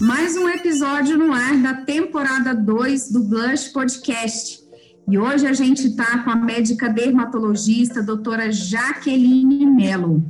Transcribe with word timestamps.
Mais 0.00 0.36
um 0.36 0.48
episódio 0.48 1.18
no 1.18 1.32
ar 1.32 1.56
da 1.56 1.74
temporada 1.74 2.54
2 2.54 3.10
do 3.10 3.24
Blush 3.24 3.72
Podcast. 3.72 4.60
E 5.08 5.18
hoje 5.18 5.44
a 5.44 5.52
gente 5.52 5.88
está 5.88 6.18
com 6.18 6.30
a 6.30 6.36
médica 6.36 6.88
dermatologista, 6.88 8.00
doutora 8.00 8.52
Jaqueline 8.52 9.66
Mello. 9.66 10.22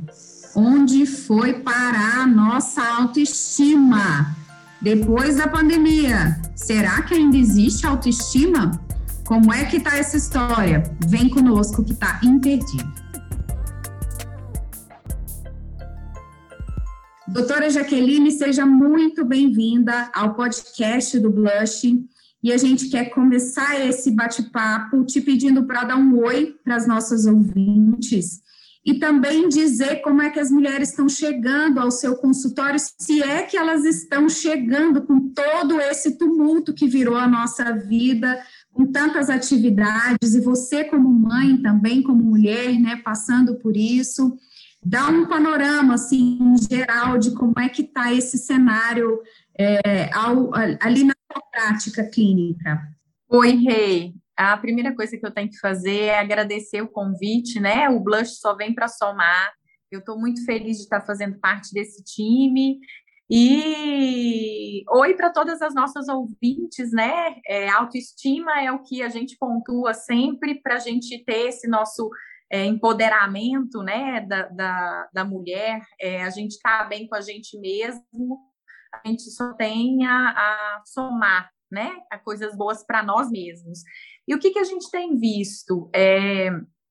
Onde 0.55 1.05
foi 1.05 1.53
parar 1.53 2.23
a 2.23 2.27
nossa 2.27 2.83
autoestima? 2.83 4.35
Depois 4.81 5.35
da 5.35 5.47
pandemia, 5.47 6.41
será 6.55 7.03
que 7.03 7.13
ainda 7.13 7.37
existe 7.37 7.85
autoestima? 7.85 8.71
Como 9.23 9.53
é 9.53 9.65
que 9.65 9.77
está 9.77 9.97
essa 9.97 10.17
história? 10.17 10.81
Vem 11.07 11.29
conosco 11.29 11.83
que 11.83 11.93
está 11.93 12.19
imperdível. 12.23 12.87
Doutora 17.31 17.69
Jaqueline, 17.69 18.31
seja 18.31 18.65
muito 18.65 19.23
bem-vinda 19.23 20.09
ao 20.13 20.33
podcast 20.33 21.19
do 21.19 21.29
Blush. 21.29 22.03
E 22.41 22.51
a 22.51 22.57
gente 22.57 22.89
quer 22.89 23.11
começar 23.11 23.79
esse 23.85 24.09
bate-papo 24.11 25.05
te 25.05 25.21
pedindo 25.21 25.65
para 25.65 25.83
dar 25.83 25.97
um 25.97 26.17
oi 26.17 26.55
para 26.63 26.75
as 26.75 26.87
nossas 26.87 27.27
ouvintes 27.27 28.41
e 28.85 28.95
também 28.95 29.47
dizer 29.47 29.97
como 29.97 30.21
é 30.21 30.29
que 30.29 30.39
as 30.39 30.49
mulheres 30.49 30.89
estão 30.89 31.07
chegando 31.07 31.79
ao 31.79 31.91
seu 31.91 32.15
consultório, 32.15 32.79
se 32.79 33.21
é 33.21 33.43
que 33.43 33.57
elas 33.57 33.85
estão 33.85 34.27
chegando 34.27 35.03
com 35.03 35.29
todo 35.29 35.79
esse 35.79 36.17
tumulto 36.17 36.73
que 36.73 36.87
virou 36.87 37.15
a 37.15 37.27
nossa 37.27 37.71
vida, 37.73 38.41
com 38.73 38.87
tantas 38.87 39.29
atividades, 39.29 40.33
e 40.33 40.41
você 40.41 40.83
como 40.85 41.09
mãe 41.09 41.61
também, 41.61 42.01
como 42.01 42.23
mulher, 42.23 42.79
né, 42.79 42.95
passando 43.03 43.55
por 43.55 43.75
isso 43.77 44.35
dá 44.83 45.07
um 45.07 45.27
panorama 45.27 45.95
assim 45.95 46.55
geral 46.69 47.17
de 47.17 47.33
como 47.33 47.53
é 47.59 47.69
que 47.69 47.81
está 47.81 48.13
esse 48.13 48.37
cenário 48.37 49.21
é, 49.57 50.11
ao, 50.13 50.51
ali 50.81 51.03
na 51.03 51.13
prática 51.51 52.03
clínica. 52.09 52.79
Oi, 53.29 53.55
Rei. 53.55 54.13
A 54.37 54.55
primeira 54.57 54.95
coisa 54.95 55.17
que 55.17 55.25
eu 55.25 55.33
tenho 55.33 55.49
que 55.49 55.59
fazer 55.59 56.03
é 56.03 56.19
agradecer 56.19 56.81
o 56.81 56.87
convite, 56.87 57.59
né? 57.59 57.89
O 57.89 57.99
Blush 57.99 58.39
só 58.39 58.55
vem 58.55 58.73
para 58.73 58.87
somar. 58.87 59.51
Eu 59.91 59.99
estou 59.99 60.17
muito 60.17 60.45
feliz 60.45 60.77
de 60.77 60.83
estar 60.83 61.01
fazendo 61.01 61.37
parte 61.39 61.73
desse 61.73 62.01
time. 62.03 62.79
E 63.29 64.83
oi 64.89 65.13
para 65.13 65.29
todas 65.29 65.61
as 65.61 65.75
nossas 65.75 66.07
ouvintes, 66.07 66.91
né? 66.91 67.35
É, 67.45 67.69
autoestima 67.69 68.61
é 68.61 68.71
o 68.71 68.81
que 68.81 69.03
a 69.03 69.09
gente 69.09 69.37
pontua 69.37 69.93
sempre 69.93 70.59
para 70.61 70.75
a 70.75 70.79
gente 70.79 71.23
ter 71.25 71.49
esse 71.49 71.67
nosso 71.67 72.09
é, 72.51 72.65
empoderamento 72.65 73.81
né, 73.83 74.21
da, 74.21 74.47
da, 74.47 75.09
da 75.13 75.25
mulher, 75.25 75.81
é, 75.99 76.23
a 76.23 76.29
gente 76.29 76.51
está 76.51 76.83
bem 76.83 77.07
com 77.07 77.15
a 77.15 77.21
gente 77.21 77.59
mesmo, 77.59 78.39
a 78.93 79.07
gente 79.07 79.23
só 79.31 79.53
tem 79.53 80.05
a, 80.05 80.29
a 80.29 80.81
somar 80.85 81.49
né, 81.71 81.91
a 82.11 82.17
coisas 82.17 82.55
boas 82.55 82.83
para 82.83 83.03
nós 83.03 83.29
mesmos. 83.29 83.79
E 84.27 84.33
o 84.33 84.39
que, 84.39 84.51
que 84.51 84.59
a 84.59 84.63
gente 84.63 84.89
tem 84.89 85.15
visto? 85.17 85.89
É, 85.93 86.47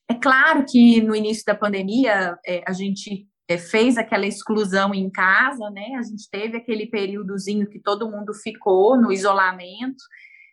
é 0.09 0.15
claro 0.21 0.65
que 0.65 1.01
no 1.01 1.15
início 1.15 1.43
da 1.45 1.55
pandemia 1.55 2.37
é, 2.45 2.63
a 2.65 2.71
gente 2.71 3.27
é, 3.49 3.57
fez 3.57 3.97
aquela 3.97 4.25
exclusão 4.25 4.93
em 4.93 5.09
casa, 5.09 5.69
né? 5.71 5.95
A 5.97 6.03
gente 6.03 6.29
teve 6.29 6.57
aquele 6.57 6.87
períodozinho 6.87 7.69
que 7.69 7.79
todo 7.79 8.09
mundo 8.09 8.33
ficou 8.33 8.95
no 8.95 9.11
isolamento, 9.11 10.03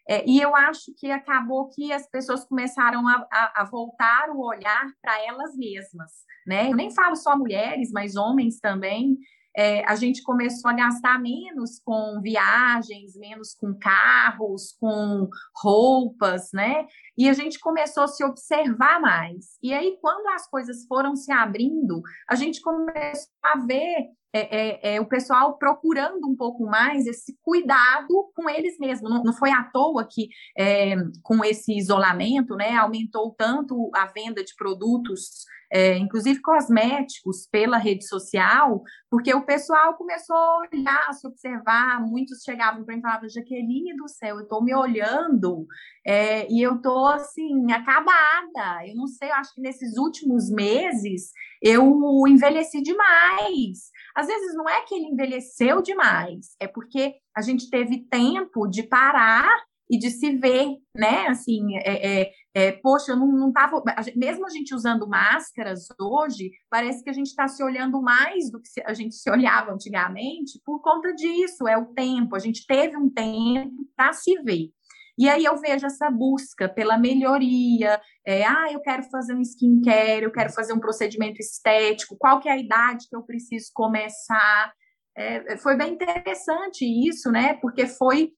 é, 0.08 0.24
e 0.28 0.40
eu 0.40 0.54
acho 0.54 0.92
que 0.96 1.10
acabou 1.10 1.68
que 1.68 1.92
as 1.92 2.08
pessoas 2.08 2.44
começaram 2.44 3.06
a, 3.08 3.26
a, 3.30 3.62
a 3.62 3.64
voltar 3.64 4.30
o 4.30 4.40
olhar 4.40 4.86
para 5.02 5.20
elas 5.24 5.56
mesmas, 5.56 6.12
né? 6.46 6.70
Eu 6.70 6.76
nem 6.76 6.90
falo 6.94 7.16
só 7.16 7.36
mulheres, 7.36 7.90
mas 7.92 8.14
homens 8.16 8.60
também. 8.60 9.18
É, 9.58 9.82
a 9.90 9.96
gente 9.96 10.22
começou 10.22 10.70
a 10.70 10.74
gastar 10.74 11.18
menos 11.18 11.80
com 11.82 12.20
viagens, 12.22 13.16
menos 13.16 13.54
com 13.54 13.74
carros, 13.74 14.76
com 14.78 15.28
roupas, 15.56 16.50
né? 16.52 16.86
E 17.16 17.26
a 17.26 17.32
gente 17.32 17.58
começou 17.58 18.02
a 18.02 18.08
se 18.08 18.22
observar 18.22 19.00
mais. 19.00 19.56
E 19.62 19.72
aí, 19.72 19.96
quando 20.00 20.28
as 20.28 20.46
coisas 20.46 20.86
foram 20.86 21.16
se 21.16 21.32
abrindo, 21.32 22.02
a 22.28 22.34
gente 22.34 22.60
começou 22.60 23.32
a 23.42 23.58
ver 23.60 24.10
é, 24.36 24.48
é, 24.50 24.94
é, 24.96 25.00
o 25.00 25.06
pessoal 25.06 25.56
procurando 25.56 26.26
um 26.28 26.36
pouco 26.36 26.64
mais 26.66 27.06
esse 27.06 27.36
cuidado 27.42 28.30
com 28.34 28.48
eles 28.50 28.78
mesmos. 28.78 29.10
Não, 29.10 29.22
não 29.22 29.32
foi 29.32 29.50
à 29.50 29.62
toa 29.64 30.06
que, 30.08 30.28
é, 30.56 30.94
com 31.22 31.44
esse 31.44 31.76
isolamento, 31.76 32.54
né, 32.54 32.74
aumentou 32.76 33.34
tanto 33.36 33.90
a 33.94 34.06
venda 34.06 34.44
de 34.44 34.54
produtos 34.54 35.46
é, 35.72 35.96
inclusive 35.96 36.40
cosméticos, 36.40 37.46
pela 37.50 37.78
rede 37.78 38.06
social, 38.06 38.82
porque 39.10 39.34
o 39.34 39.44
pessoal 39.44 39.94
começou 39.94 40.36
a 40.36 40.58
olhar, 40.58 41.06
a 41.08 41.12
se 41.12 41.26
observar, 41.26 42.00
muitos 42.00 42.42
chegavam 42.42 42.84
para 42.84 42.94
mim 42.94 43.00
e 43.00 43.02
falavam, 43.02 43.28
Jaqueline 43.28 43.96
do 43.96 44.08
céu, 44.08 44.36
eu 44.36 44.42
estou 44.42 44.62
me 44.62 44.74
olhando 44.74 45.66
é, 46.06 46.50
e 46.50 46.62
eu 46.62 46.76
estou, 46.76 47.06
assim, 47.08 47.72
acabada, 47.72 48.86
eu 48.86 48.94
não 48.94 49.06
sei, 49.06 49.28
eu 49.28 49.34
acho 49.34 49.54
que 49.54 49.60
nesses 49.60 49.96
últimos 49.96 50.50
meses 50.50 51.30
eu 51.62 51.84
envelheci 52.26 52.82
demais, 52.82 53.90
às 54.14 54.26
vezes 54.26 54.54
não 54.54 54.68
é 54.68 54.82
que 54.82 54.94
ele 54.94 55.06
envelheceu 55.06 55.82
demais, 55.82 56.56
é 56.60 56.66
porque 56.66 57.14
a 57.36 57.42
gente 57.42 57.68
teve 57.70 58.06
tempo 58.08 58.66
de 58.66 58.82
parar 58.82 59.48
e 59.90 59.98
de 59.98 60.10
se 60.10 60.36
ver, 60.36 60.76
né? 60.94 61.26
Assim, 61.28 61.76
é, 61.78 62.22
é, 62.22 62.32
é, 62.56 62.72
poxa, 62.72 63.12
eu 63.12 63.16
não, 63.16 63.26
não 63.26 63.52
tava. 63.52 63.82
Mesmo 64.16 64.46
a 64.46 64.48
gente 64.48 64.74
usando 64.74 65.06
máscaras 65.06 65.88
hoje, 66.00 66.50
parece 66.70 67.04
que 67.04 67.10
a 67.10 67.12
gente 67.12 67.26
está 67.26 67.46
se 67.46 67.62
olhando 67.62 68.00
mais 68.00 68.50
do 68.50 68.58
que 68.58 68.80
a 68.82 68.94
gente 68.94 69.14
se 69.14 69.30
olhava 69.30 69.74
antigamente 69.74 70.58
por 70.64 70.80
conta 70.80 71.12
disso, 71.14 71.68
é 71.68 71.76
o 71.76 71.92
tempo. 71.92 72.34
A 72.34 72.38
gente 72.38 72.66
teve 72.66 72.96
um 72.96 73.10
tempo 73.10 73.74
para 73.94 74.14
se 74.14 74.42
ver. 74.42 74.70
E 75.18 75.28
aí 75.28 75.44
eu 75.44 75.54
vejo 75.58 75.84
essa 75.84 76.10
busca 76.10 76.66
pela 76.66 76.96
melhoria, 76.96 78.00
é, 78.26 78.46
ah, 78.46 78.72
eu 78.72 78.80
quero 78.80 79.02
fazer 79.10 79.34
um 79.34 79.42
skincare, 79.42 80.24
eu 80.24 80.32
quero 80.32 80.50
fazer 80.50 80.72
um 80.72 80.80
procedimento 80.80 81.40
estético, 81.40 82.16
qual 82.18 82.40
que 82.40 82.48
é 82.48 82.52
a 82.52 82.58
idade 82.58 83.06
que 83.06 83.16
eu 83.16 83.22
preciso 83.22 83.70
começar? 83.74 84.72
É, 85.14 85.58
foi 85.58 85.76
bem 85.76 85.92
interessante 85.92 86.86
isso, 86.86 87.30
né? 87.30 87.52
Porque 87.60 87.86
foi 87.86 88.32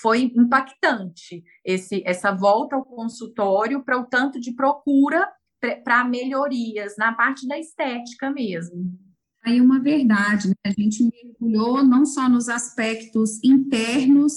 foi 0.00 0.32
impactante 0.36 1.42
esse, 1.64 2.02
essa 2.06 2.32
volta 2.32 2.76
ao 2.76 2.84
consultório 2.84 3.82
para 3.84 3.98
o 3.98 4.04
tanto 4.04 4.40
de 4.40 4.52
procura 4.52 5.28
para 5.84 6.04
melhorias 6.04 6.94
na 6.98 7.12
parte 7.12 7.46
da 7.48 7.58
estética 7.58 8.30
mesmo. 8.30 8.96
Aí 9.44 9.60
uma 9.60 9.80
verdade, 9.80 10.48
né? 10.48 10.54
a 10.66 10.70
gente 10.70 11.04
mergulhou 11.04 11.82
não 11.84 12.04
só 12.04 12.28
nos 12.28 12.48
aspectos 12.48 13.42
internos 13.44 14.34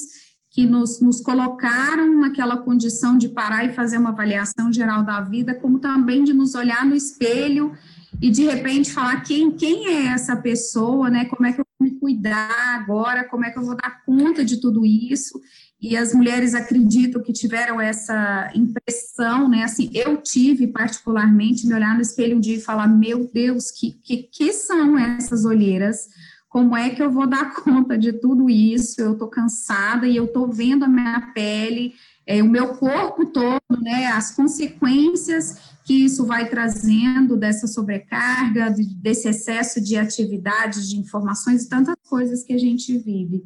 que 0.51 0.65
nos, 0.65 1.01
nos 1.01 1.21
colocaram 1.21 2.19
naquela 2.19 2.57
condição 2.57 3.17
de 3.17 3.29
parar 3.29 3.65
e 3.65 3.73
fazer 3.73 3.97
uma 3.97 4.09
avaliação 4.09 4.71
geral 4.71 5.03
da 5.03 5.21
vida, 5.21 5.53
como 5.55 5.79
também 5.79 6.23
de 6.23 6.33
nos 6.33 6.55
olhar 6.55 6.85
no 6.85 6.95
espelho 6.95 7.73
e 8.21 8.31
de 8.31 8.43
repente 8.43 8.91
falar 8.91 9.21
quem, 9.21 9.51
quem 9.51 9.87
é 9.87 10.07
essa 10.07 10.35
pessoa, 10.35 11.09
né? 11.09 11.25
Como 11.25 11.45
é 11.45 11.53
que 11.53 11.61
eu 11.61 11.65
me 11.89 11.99
cuidar 11.99 12.79
agora? 12.79 13.27
Como 13.27 13.45
é 13.45 13.51
que 13.51 13.57
eu 13.57 13.65
vou 13.65 13.75
dar 13.75 14.03
conta 14.05 14.43
de 14.43 14.61
tudo 14.61 14.85
isso? 14.85 15.39
E 15.81 15.95
as 15.95 16.13
mulheres 16.13 16.53
acreditam 16.53 17.21
que 17.21 17.31
tiveram 17.31 17.79
essa 17.79 18.51
impressão, 18.53 19.47
né? 19.47 19.63
Assim, 19.63 19.89
eu 19.93 20.17
tive 20.17 20.67
particularmente 20.67 21.65
me 21.65 21.73
olhar 21.73 21.95
no 21.95 22.01
espelho 22.01 22.37
um 22.37 22.39
dia 22.39 22.57
e 22.57 22.61
falar: 22.61 22.87
meu 22.87 23.29
Deus, 23.33 23.71
que, 23.71 23.93
que, 24.03 24.23
que 24.23 24.51
são 24.51 24.97
essas 24.97 25.45
olheiras? 25.45 26.07
Como 26.49 26.75
é 26.75 26.89
que 26.89 27.01
eu 27.01 27.09
vou 27.09 27.27
dar 27.27 27.53
conta 27.63 27.97
de 27.97 28.13
tudo 28.13 28.49
isso? 28.49 28.99
Eu 28.99 29.13
estou 29.13 29.29
cansada 29.29 30.05
e 30.05 30.17
eu 30.17 30.25
estou 30.25 30.51
vendo 30.51 30.83
a 30.83 30.87
minha 30.87 31.31
pele, 31.33 31.93
é, 32.27 32.43
o 32.43 32.49
meu 32.49 32.75
corpo 32.75 33.27
todo, 33.27 33.81
né? 33.81 34.07
As 34.07 34.35
consequências 34.35 35.78
que 35.89 36.05
isso 36.05 36.23
vai 36.23 36.47
trazendo 36.47 37.35
dessa 37.35 37.65
sobrecarga, 37.65 38.71
desse 39.01 39.27
excesso 39.27 39.81
de 39.81 39.97
atividades, 39.97 40.87
de 40.87 40.95
informações 40.95 41.63
e 41.63 41.67
tantas 41.67 41.95
coisas 42.07 42.43
que 42.43 42.53
a 42.53 42.59
gente 42.59 42.95
vive. 42.99 43.43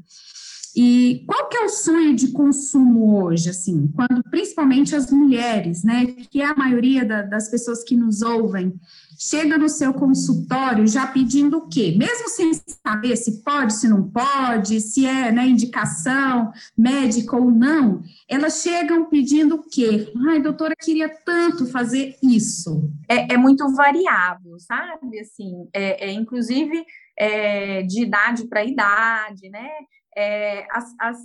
E 0.76 1.24
qual 1.28 1.48
que 1.50 1.58
é 1.58 1.66
o 1.66 1.70
sonho 1.70 2.16
de 2.16 2.32
consumo 2.32 3.24
hoje, 3.24 3.50
assim, 3.50 3.92
quando 3.96 4.24
principalmente 4.24 4.96
as 4.96 5.12
mulheres, 5.12 5.84
né, 5.84 6.08
que 6.30 6.42
é 6.42 6.46
a 6.46 6.56
maioria 6.56 7.06
da, 7.06 7.22
das 7.22 7.50
pessoas 7.50 7.84
que 7.84 7.96
nos 7.96 8.22
ouvem, 8.22 8.74
chega 9.18 9.58
no 9.58 9.70
seu 9.70 9.94
consultório 9.94 10.88
já 10.88 11.06
pedindo 11.06 11.58
o 11.58 11.68
quê? 11.68 11.96
Mesmo 11.98 12.28
sem 12.30 12.52
saber 12.86 13.16
se 13.16 13.44
pode, 13.44 13.74
se 13.74 13.88
não 13.88 14.10
pode, 14.10 14.82
se 14.82 15.06
é 15.06 15.32
né, 15.32 15.48
indicação 15.48 16.52
médica 16.78 17.36
ou 17.36 17.52
não, 17.52 18.02
elas 18.28 18.62
chegam 18.62 19.06
pedindo 19.06 19.56
o 19.56 19.64
quê? 19.64 20.12
Ai, 20.28 20.42
doutora, 20.42 20.76
queria 20.76 21.10
tanto 21.10 21.68
fazer 21.68 22.16
isso. 22.22 22.92
É, 23.08 23.34
é 23.34 23.38
muito 23.38 23.72
variável, 23.76 24.58
sabe? 24.60 25.20
Assim, 25.20 25.68
é, 25.72 26.10
é 26.10 26.12
inclusive 26.12 26.84
é, 27.18 27.84
de 27.84 28.04
idade 28.04 28.48
para 28.48 28.66
idade, 28.66 29.50
né? 29.50 29.70
É, 30.18 30.66
as, 30.72 30.94
as, 31.00 31.18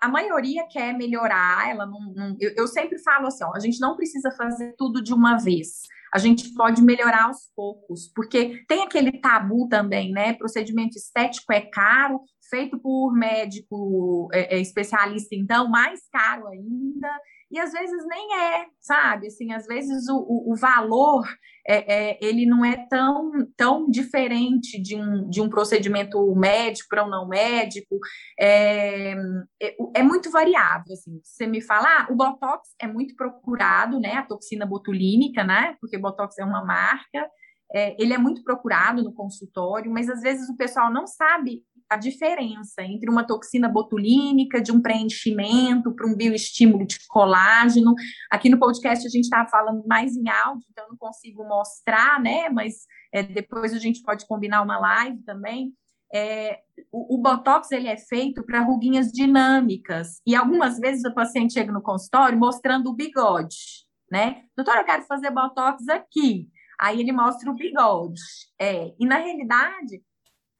a 0.00 0.08
maioria 0.08 0.66
quer 0.68 0.96
melhorar, 0.96 1.70
ela 1.70 1.86
não, 1.86 2.00
não 2.14 2.36
eu, 2.40 2.52
eu, 2.56 2.66
sempre 2.66 2.98
falo 2.98 3.26
assim, 3.26 3.44
ó, 3.44 3.52
a 3.54 3.60
gente 3.60 3.80
não 3.80 3.96
precisa 3.96 4.30
fazer 4.32 4.74
tudo 4.76 5.02
de 5.02 5.12
uma 5.12 5.36
vez. 5.36 5.82
a 6.14 6.18
gente 6.18 6.52
pode 6.54 6.82
melhorar 6.82 7.24
aos 7.24 7.50
poucos, 7.56 8.10
porque 8.14 8.64
tem 8.68 8.82
aquele 8.82 9.12
tabu 9.12 9.68
também, 9.68 10.12
né? 10.12 10.34
Procedimento 10.34 10.96
estético 10.96 11.52
é 11.52 11.60
caro, 11.60 12.20
feito 12.50 12.78
por 12.78 13.12
médico 13.12 14.28
é, 14.32 14.56
é 14.56 14.60
especialista, 14.60 15.34
então, 15.34 15.68
mais 15.68 16.00
caro 16.12 16.48
ainda 16.48 17.10
e 17.52 17.58
às 17.58 17.70
vezes 17.70 18.06
nem 18.06 18.34
é, 18.34 18.66
sabe? 18.80 19.26
Assim, 19.26 19.52
às 19.52 19.66
vezes 19.66 20.08
o, 20.08 20.16
o, 20.16 20.52
o 20.52 20.56
valor 20.56 21.22
é, 21.68 22.12
é, 22.12 22.18
ele 22.20 22.46
não 22.46 22.64
é 22.64 22.86
tão, 22.88 23.30
tão 23.56 23.90
diferente 23.90 24.80
de 24.80 24.96
um, 24.96 25.28
de 25.28 25.40
um 25.40 25.50
procedimento 25.50 26.34
médico 26.34 26.88
para 26.88 27.04
um 27.04 27.10
não 27.10 27.28
médico, 27.28 27.98
é, 28.40 29.12
é, 29.60 29.76
é, 29.96 30.02
muito 30.02 30.30
variável. 30.30 30.92
Assim. 30.92 31.20
Você 31.22 31.46
me 31.46 31.60
fala, 31.60 31.86
ah, 31.88 32.06
o 32.10 32.16
Botox 32.16 32.70
é 32.80 32.86
muito 32.86 33.14
procurado, 33.14 34.00
né? 34.00 34.14
A 34.14 34.26
toxina 34.26 34.64
botulínica, 34.64 35.44
né? 35.44 35.76
Porque 35.78 35.98
Botox 35.98 36.38
é 36.38 36.44
uma 36.44 36.64
marca, 36.64 37.28
é, 37.74 37.94
ele 38.02 38.12
é 38.12 38.18
muito 38.18 38.42
procurado 38.42 39.02
no 39.02 39.12
consultório, 39.12 39.90
mas 39.90 40.08
às 40.08 40.20
vezes 40.20 40.48
o 40.48 40.56
pessoal 40.56 40.92
não 40.92 41.06
sabe 41.06 41.62
a 41.92 41.96
diferença 41.96 42.82
entre 42.82 43.10
uma 43.10 43.26
toxina 43.26 43.68
botulínica, 43.68 44.62
de 44.62 44.72
um 44.72 44.80
preenchimento 44.80 45.94
para 45.94 46.06
um 46.06 46.16
bioestímulo 46.16 46.86
de 46.86 46.98
colágeno. 47.06 47.94
Aqui 48.30 48.48
no 48.48 48.58
podcast 48.58 49.06
a 49.06 49.10
gente 49.10 49.24
está 49.24 49.46
falando 49.46 49.86
mais 49.86 50.16
em 50.16 50.26
áudio, 50.26 50.66
então 50.70 50.88
não 50.88 50.96
consigo 50.96 51.44
mostrar, 51.44 52.18
né? 52.18 52.48
Mas 52.48 52.86
é, 53.12 53.22
depois 53.22 53.74
a 53.74 53.78
gente 53.78 54.02
pode 54.02 54.26
combinar 54.26 54.62
uma 54.62 54.78
live 54.78 55.22
também. 55.22 55.74
É, 56.14 56.60
o, 56.90 57.16
o, 57.16 57.18
Botox 57.18 57.70
ele 57.72 57.88
é 57.88 57.96
feito 57.96 58.42
para 58.42 58.62
ruguinhas 58.62 59.12
dinâmicas, 59.12 60.20
e 60.26 60.34
algumas 60.34 60.78
vezes 60.78 61.04
o 61.04 61.14
paciente 61.14 61.54
chega 61.54 61.72
no 61.72 61.82
consultório 61.82 62.38
mostrando 62.38 62.88
o 62.88 62.94
bigode, 62.94 63.86
né? 64.10 64.44
Doutor, 64.56 64.76
eu 64.76 64.84
quero 64.84 65.02
fazer 65.04 65.30
Botox 65.30 65.86
aqui. 65.88 66.48
Aí 66.80 67.00
ele 67.00 67.12
mostra 67.12 67.50
o 67.50 67.54
bigode. 67.54 68.20
É, 68.58 68.94
e 68.98 69.06
na 69.06 69.18
realidade, 69.18 70.02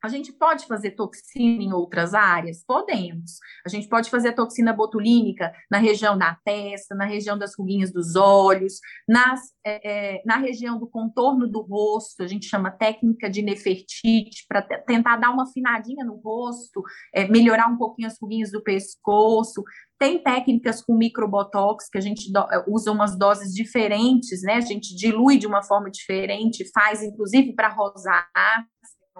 a 0.04 0.08
gente 0.08 0.32
pode 0.32 0.66
fazer 0.66 0.93
toxina 0.93 1.62
em 1.62 1.72
outras 1.72 2.12
áreas? 2.12 2.64
Podemos. 2.66 3.38
A 3.64 3.69
gente 3.69 3.88
pode 3.88 4.10
fazer 4.10 4.32
toxina 4.32 4.72
botulínica 4.72 5.52
na 5.70 5.78
região 5.78 6.19
da 6.19 6.37
testa, 6.44 6.94
na 6.94 7.04
região 7.04 7.38
das 7.38 7.54
ruguinhas 7.56 7.93
dos 7.93 8.16
olhos, 8.16 8.81
nas, 9.08 9.40
é, 9.64 10.16
é, 10.16 10.22
na 10.26 10.38
região 10.38 10.76
do 10.76 10.88
contorno 10.88 11.46
do 11.46 11.60
rosto, 11.60 12.25
a 12.25 12.26
gente 12.26 12.46
chama 12.46 12.70
técnica 12.70 13.31
de 13.31 13.43
Nefertiti, 13.43 14.44
para 14.49 14.62
tentar 14.62 15.19
dar 15.19 15.31
uma 15.31 15.44
afinadinha 15.44 16.04
no 16.04 16.16
rosto, 16.16 16.82
é, 17.14 17.28
melhorar 17.28 17.69
um 17.69 17.76
pouquinho 17.76 18.08
as 18.08 18.19
ruguinhas 18.20 18.50
do 18.50 18.62
pescoço. 18.62 19.62
Tem 20.00 20.20
técnicas 20.20 20.82
com 20.82 20.96
microbotox, 20.96 21.88
que 21.88 21.99
a 21.99 22.00
gente 22.00 22.28
é, 22.37 22.64
usa 22.66 22.90
umas 22.90 23.16
doses 23.16 23.54
diferentes, 23.54 24.43
né? 24.43 24.54
A 24.54 24.60
gente 24.60 24.96
dilui 24.96 25.38
de 25.38 25.46
uma 25.46 25.62
forma 25.62 25.88
diferente, 25.93 26.69
faz 26.75 27.04
inclusive 27.04 27.54
para 27.54 27.69
rosar 27.69 28.28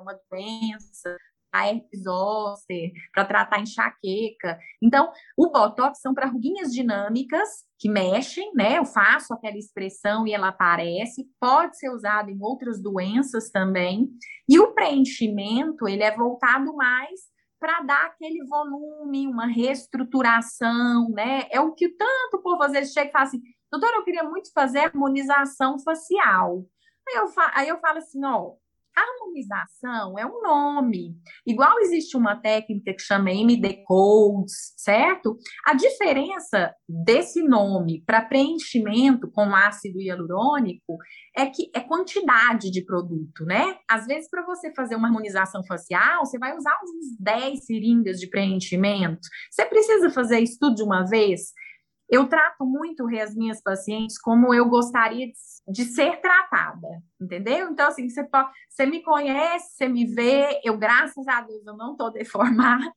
uma 0.01 0.19
doença, 0.31 1.17
a 1.53 1.69
herpes 1.69 2.05
zoster, 2.05 2.93
para 3.13 3.27
tratar 3.27 3.61
enxaqueca. 3.61 4.59
Então, 4.83 5.13
o 5.37 5.51
Botox 5.51 6.01
são 6.01 6.15
para 6.15 6.27
ruguinhas 6.27 6.73
dinâmicas 6.73 7.49
que 7.79 7.91
mexem, 7.91 8.53
né? 8.55 8.79
Eu 8.79 8.87
faço 8.87 9.35
aquela 9.35 9.59
expressão 9.59 10.27
e 10.27 10.33
ela 10.33 10.49
aparece, 10.49 11.29
pode 11.39 11.77
ser 11.79 11.91
usado 11.91 12.31
em 12.31 12.39
outras 12.41 12.81
doenças 12.81 13.51
também. 13.51 14.09
E 14.49 14.59
o 14.59 14.73
preenchimento, 14.73 15.87
ele 15.87 16.03
é 16.03 16.17
voltado 16.17 16.75
mais 16.75 17.21
para 17.61 17.81
dar 17.83 18.07
aquele 18.07 18.45
volume, 18.47 19.29
uma 19.29 19.47
reestruturação, 19.47 21.11
né? 21.11 21.47
É 21.51 21.61
o 21.61 21.73
que 21.75 21.89
tanto 21.91 22.39
o 22.39 22.43
povo 22.43 22.63
às 22.63 22.73
vezes 22.73 22.93
chega 22.93 23.11
e 23.11 23.13
fala 23.13 23.25
assim, 23.25 23.43
doutora, 23.71 23.99
eu 23.99 24.05
queria 24.05 24.25
muito 24.25 24.51
fazer 24.53 24.81
harmonização 24.81 25.79
facial. 25.79 26.65
Aí 27.09 27.15
eu, 27.17 27.27
aí 27.55 27.69
eu 27.69 27.79
falo 27.79 27.99
assim, 27.99 28.25
ó, 28.25 28.55
Harmonização 28.95 30.19
é 30.19 30.27
um 30.27 30.43
nome. 30.43 31.17
Igual 31.47 31.79
existe 31.81 32.17
uma 32.17 32.37
técnica 32.37 32.93
que 32.93 33.01
chama 33.01 33.31
MD 33.31 33.83
Codes, 33.85 34.75
certo? 34.77 35.39
A 35.65 35.75
diferença 35.75 36.75
desse 36.89 37.43
nome 37.43 38.03
para 38.05 38.23
preenchimento 38.23 39.31
com 39.31 39.55
ácido 39.55 40.01
hialurônico 40.01 40.99
é 41.37 41.47
que 41.47 41.71
é 41.75 41.81
quantidade 41.81 42.71
de 42.71 42.85
produto, 42.85 43.45
né? 43.47 43.77
Às 43.89 44.07
vezes, 44.07 44.29
para 44.29 44.45
você 44.45 44.73
fazer 44.75 44.95
uma 44.97 45.09
harmonização 45.09 45.65
facial, 45.65 46.27
você 46.27 46.39
vai 46.39 46.55
usar 46.55 46.77
uns 46.85 47.17
10 47.19 47.65
seringas 47.65 48.21
de 48.21 48.29
preenchimento. 48.29 49.29
Você 49.51 49.65
precisa 49.65 50.11
fazer 50.11 50.41
isso 50.41 50.59
tudo 50.61 50.77
de 50.77 50.83
uma 50.83 51.05
vez? 51.05 51.53
Eu 52.13 52.29
trato 52.29 52.67
muito 52.67 53.09
as 53.19 53.35
minhas 53.35 53.63
pacientes 53.63 54.21
como 54.21 54.53
eu 54.53 54.69
gostaria 54.69 55.29
de, 55.29 55.33
de 55.73 55.85
ser 55.87 56.21
tratada, 56.21 57.03
entendeu? 57.19 57.71
Então, 57.71 57.89
assim, 57.89 58.07
você, 58.07 58.23
pode, 58.23 58.51
você 58.69 58.85
me 58.85 59.03
conhece, 59.03 59.75
você 59.75 59.89
me 59.89 60.05
vê, 60.05 60.61
eu, 60.63 60.77
graças 60.77 61.27
a 61.27 61.41
Deus, 61.41 61.67
eu 61.67 61.75
não 61.75 61.93
estou 61.93 62.13
deformada, 62.13 62.93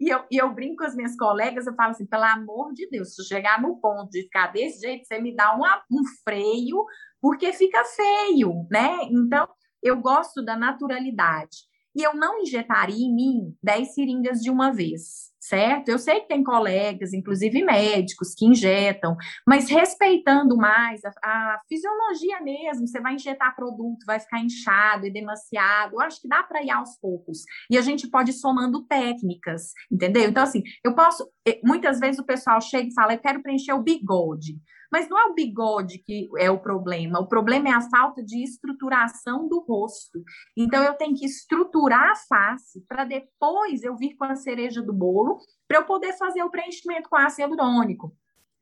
e 0.00 0.12
eu, 0.12 0.24
e 0.28 0.36
eu 0.36 0.52
brinco 0.52 0.78
com 0.78 0.84
as 0.84 0.96
minhas 0.96 1.16
colegas, 1.16 1.64
eu 1.64 1.76
falo 1.76 1.92
assim, 1.92 2.06
pelo 2.06 2.24
amor 2.24 2.72
de 2.72 2.88
Deus, 2.90 3.14
se 3.14 3.24
chegar 3.28 3.62
no 3.62 3.80
ponto 3.80 4.10
de 4.10 4.22
ficar 4.22 4.48
desse 4.48 4.80
jeito, 4.80 5.06
você 5.06 5.20
me 5.20 5.36
dá 5.36 5.54
uma, 5.54 5.80
um 5.88 6.02
freio, 6.24 6.84
porque 7.20 7.52
fica 7.52 7.84
feio, 7.84 8.66
né? 8.68 8.98
Então, 9.12 9.48
eu 9.80 10.00
gosto 10.00 10.44
da 10.44 10.56
naturalidade. 10.56 11.58
E 11.96 12.02
eu 12.02 12.14
não 12.14 12.42
injetaria 12.42 13.06
em 13.06 13.14
mim 13.14 13.56
10 13.62 13.94
seringas 13.94 14.40
de 14.40 14.50
uma 14.50 14.70
vez 14.70 15.34
certo? 15.46 15.88
Eu 15.88 15.98
sei 15.98 16.20
que 16.20 16.28
tem 16.28 16.42
colegas, 16.42 17.12
inclusive 17.12 17.62
médicos, 17.64 18.34
que 18.34 18.44
injetam, 18.44 19.16
mas 19.46 19.70
respeitando 19.70 20.56
mais 20.56 21.04
a, 21.04 21.12
a 21.22 21.60
fisiologia 21.68 22.40
mesmo, 22.40 22.86
você 22.86 23.00
vai 23.00 23.14
injetar 23.14 23.54
produto, 23.54 24.04
vai 24.04 24.18
ficar 24.18 24.40
inchado 24.40 25.06
e 25.06 25.12
demasiado, 25.12 25.94
eu 25.94 26.00
acho 26.00 26.20
que 26.20 26.28
dá 26.28 26.42
para 26.42 26.62
ir 26.62 26.70
aos 26.70 26.98
poucos. 26.98 27.44
E 27.70 27.78
a 27.78 27.80
gente 27.80 28.08
pode 28.08 28.30
ir 28.30 28.34
somando 28.34 28.84
técnicas, 28.86 29.72
entendeu? 29.90 30.24
Então, 30.28 30.42
assim, 30.42 30.62
eu 30.84 30.94
posso. 30.94 31.28
Eh, 31.46 31.60
muitas 31.62 32.00
vezes 32.00 32.18
o 32.18 32.26
pessoal 32.26 32.60
chega 32.60 32.88
e 32.88 32.94
fala, 32.94 33.14
eu 33.14 33.18
quero 33.18 33.42
preencher 33.42 33.72
o 33.72 33.82
bigode. 33.82 34.58
Mas 34.90 35.08
não 35.08 35.18
é 35.18 35.26
o 35.26 35.34
bigode 35.34 35.98
que 35.98 36.28
é 36.38 36.50
o 36.50 36.58
problema, 36.58 37.20
o 37.20 37.26
problema 37.26 37.68
é 37.68 37.72
a 37.72 37.88
falta 37.88 38.22
de 38.22 38.42
estruturação 38.42 39.48
do 39.48 39.60
rosto. 39.60 40.22
Então, 40.56 40.82
eu 40.82 40.94
tenho 40.94 41.16
que 41.16 41.26
estruturar 41.26 42.10
a 42.10 42.16
face 42.16 42.84
para 42.88 43.04
depois 43.04 43.82
eu 43.82 43.96
vir 43.96 44.14
com 44.16 44.24
a 44.24 44.36
cereja 44.36 44.82
do 44.82 44.92
bolo, 44.92 45.38
para 45.66 45.78
eu 45.78 45.84
poder 45.84 46.12
fazer 46.16 46.42
o 46.42 46.50
preenchimento 46.50 47.08
com 47.08 47.16
ácido 47.16 47.54
hialurônico. 47.54 48.14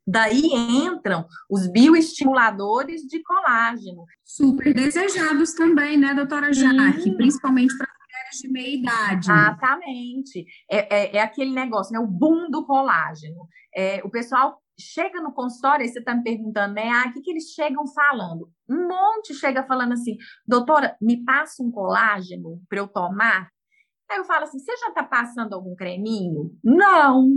Daí 0.07 0.51
entram 0.53 1.25
os 1.49 1.67
bioestimuladores 1.67 3.01
de 3.01 3.23
colágeno. 3.23 4.05
Super 4.23 4.71
desejados 4.73 5.53
também, 5.53 5.97
né, 5.97 6.13
doutora 6.13 6.53
Jaque? 6.53 7.15
Principalmente 7.15 7.75
para 7.75 7.87
mulheres 7.87 8.37
de 8.39 8.51
meia 8.51 8.75
idade. 8.75 9.31
Exatamente. 9.31 10.45
É, 10.69 10.95
é, 10.95 11.17
é, 11.17 11.21
aquele 11.21 11.51
negócio, 11.51 11.91
né? 11.91 11.99
O 11.99 12.05
boom 12.05 12.51
do 12.51 12.63
colágeno. 12.65 13.47
É, 13.75 13.99
o 14.03 14.09
pessoal 14.09 14.61
chega 14.79 15.21
no 15.21 15.33
consultório 15.33 15.85
e 15.85 15.89
você 15.89 15.99
está 15.99 16.13
me 16.15 16.23
perguntando, 16.23 16.73
né? 16.73 16.89
Ah, 16.89 17.09
o 17.09 17.13
que, 17.13 17.21
que 17.21 17.31
eles 17.31 17.51
chegam 17.51 17.87
falando? 17.87 18.49
Um 18.69 18.87
monte 18.87 19.33
chega 19.33 19.63
falando 19.63 19.93
assim, 19.93 20.17
doutora, 20.47 20.97
me 21.01 21.23
passa 21.23 21.63
um 21.63 21.71
colágeno 21.71 22.61
para 22.67 22.79
eu 22.79 22.87
tomar? 22.87 23.49
Aí 24.09 24.17
eu 24.17 24.25
falo 24.25 24.43
assim, 24.43 24.59
você 24.59 24.75
já 24.77 24.89
está 24.89 25.03
passando 25.03 25.53
algum 25.53 25.75
creminho? 25.75 26.51
Não. 26.63 27.29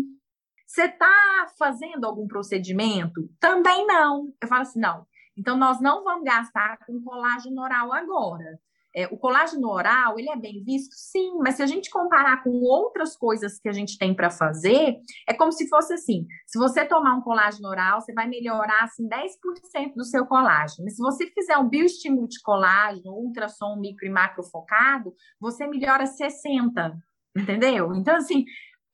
Você 0.67 0.85
está 0.85 1.47
fazendo 1.59 2.05
algum 2.05 2.27
procedimento? 2.27 3.29
Também 3.41 3.87
não. 3.87 4.33
Eu 4.41 4.49
falo 4.49 4.63
assim, 4.63 4.81
não. 4.81 5.07
Então, 5.37 5.57
nós 5.57 5.81
não 5.81 6.03
vamos 6.03 6.25
gastar 6.25 6.79
com 6.85 7.01
colágeno 7.03 7.63
oral 7.63 7.93
agora. 7.93 8.59
É, 8.99 9.07
o 9.13 9.17
colágeno 9.17 9.69
oral, 9.69 10.19
ele 10.19 10.29
é 10.29 10.37
bem 10.37 10.61
visto? 10.65 10.93
Sim, 10.93 11.39
mas 11.39 11.55
se 11.55 11.63
a 11.63 11.67
gente 11.67 11.89
comparar 11.89 12.43
com 12.43 12.51
outras 12.51 13.17
coisas 13.17 13.61
que 13.61 13.69
a 13.69 13.73
gente 13.73 13.97
tem 13.97 14.13
para 14.13 14.29
fazer, 14.29 14.97
é 15.29 15.33
como 15.33 15.53
se 15.53 15.69
fosse 15.69 15.95
assim, 15.95 16.27
se 16.45 16.59
você 16.59 16.85
tomar 16.85 17.15
um 17.15 17.21
colágeno 17.21 17.69
oral, 17.69 18.01
você 18.01 18.13
vai 18.13 18.27
melhorar, 18.27 18.83
assim, 18.83 19.09
10% 19.09 19.95
do 19.95 20.05
seu 20.05 20.27
colágeno. 20.27 20.85
Mas 20.85 20.97
se 20.97 21.01
você 21.01 21.29
fizer 21.29 21.57
um 21.59 21.69
bioestímulo 21.69 22.27
de 22.27 22.43
colágeno, 22.43 23.13
ultrassom 23.13 23.77
micro 23.77 24.05
e 24.05 24.11
macro 24.11 24.43
focado, 24.43 25.15
você 25.41 25.65
melhora 25.69 26.03
60%, 26.03 26.97
entendeu? 27.37 27.95
Então, 27.95 28.17
assim, 28.17 28.45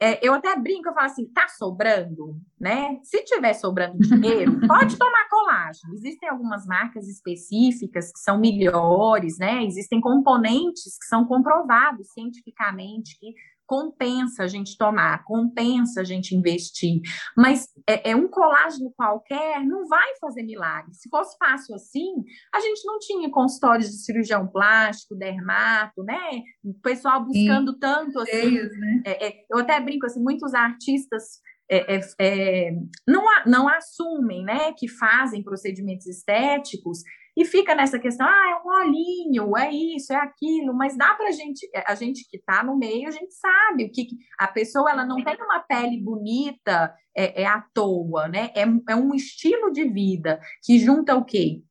é, 0.04 0.18
eu 0.22 0.34
até 0.34 0.54
brinco, 0.54 0.88
eu 0.88 0.92
falo 0.92 1.06
assim, 1.06 1.24
tá 1.32 1.48
sobrando, 1.48 2.36
né? 2.60 2.98
Se 3.02 3.24
tiver 3.24 3.54
sobrando 3.54 3.96
dinheiro, 3.98 4.60
pode 4.68 4.98
tomar 4.98 5.26
colágeno. 5.30 5.94
Existem 5.94 6.28
algumas 6.28 6.66
marcas 6.66 7.08
específicas 7.08 8.12
que 8.12 8.18
são 8.18 8.38
melhores, 8.38 9.38
né? 9.38 9.64
Existem 9.64 10.02
componentes 10.02 10.98
que 10.98 11.06
são 11.06 11.24
comprovados 11.24 12.12
cientificamente 12.12 13.18
que 13.18 13.34
compensa 13.66 14.44
a 14.44 14.46
gente 14.46 14.76
tomar, 14.76 15.24
compensa 15.24 16.00
a 16.00 16.04
gente 16.04 16.34
investir, 16.34 17.00
mas 17.36 17.68
é, 17.88 18.10
é, 18.10 18.16
um 18.16 18.28
colágeno 18.28 18.92
qualquer 18.96 19.64
não 19.64 19.86
vai 19.86 20.16
fazer 20.20 20.42
milagre. 20.42 20.94
Se 20.94 21.08
fosse 21.08 21.36
fácil 21.38 21.74
assim, 21.74 22.12
a 22.52 22.60
gente 22.60 22.84
não 22.84 22.98
tinha 22.98 23.30
consultórios 23.30 23.90
de 23.90 24.04
cirurgião 24.04 24.46
plástico, 24.46 25.14
dermato, 25.14 26.02
né? 26.02 26.42
O 26.62 26.74
pessoal 26.74 27.24
buscando 27.24 27.72
Sim. 27.72 27.78
tanto 27.78 28.18
assim. 28.20 28.52
né? 28.52 29.02
é, 29.04 29.28
é, 29.28 29.44
eu 29.50 29.58
até 29.58 29.80
brinco 29.80 30.06
assim, 30.06 30.22
muitos 30.22 30.54
artistas 30.54 31.40
é, 31.70 31.96
é, 31.96 32.00
é, 32.20 32.70
não, 33.08 33.24
não 33.46 33.68
assumem 33.68 34.44
né, 34.44 34.72
que 34.76 34.86
fazem 34.88 35.42
procedimentos 35.42 36.06
estéticos 36.06 36.98
e 37.36 37.44
fica 37.44 37.74
nessa 37.74 37.98
questão, 37.98 38.26
ah, 38.26 38.50
é 38.50 38.66
um 38.66 38.86
olhinho, 38.86 39.56
é 39.56 39.70
isso, 39.70 40.12
é 40.12 40.16
aquilo, 40.16 40.72
mas 40.72 40.96
dá 40.96 41.14
para 41.14 41.32
gente, 41.32 41.68
a 41.86 41.94
gente 41.94 42.28
que 42.28 42.36
está 42.36 42.62
no 42.62 42.76
meio, 42.76 43.08
a 43.08 43.10
gente 43.10 43.34
sabe 43.34 43.84
o 43.84 43.90
que, 43.90 44.06
a 44.38 44.46
pessoa 44.46 44.90
ela 44.90 45.04
não 45.04 45.22
tem 45.22 45.36
uma 45.42 45.60
pele 45.60 46.00
bonita 46.00 46.94
é, 47.16 47.42
é 47.42 47.46
à 47.46 47.64
toa, 47.74 48.28
né? 48.28 48.50
É, 48.54 48.62
é 48.62 48.96
um 48.96 49.14
estilo 49.14 49.72
de 49.72 49.84
vida 49.84 50.40
que 50.62 50.78
junta 50.78 51.16
o 51.16 51.24
quê? 51.24 51.62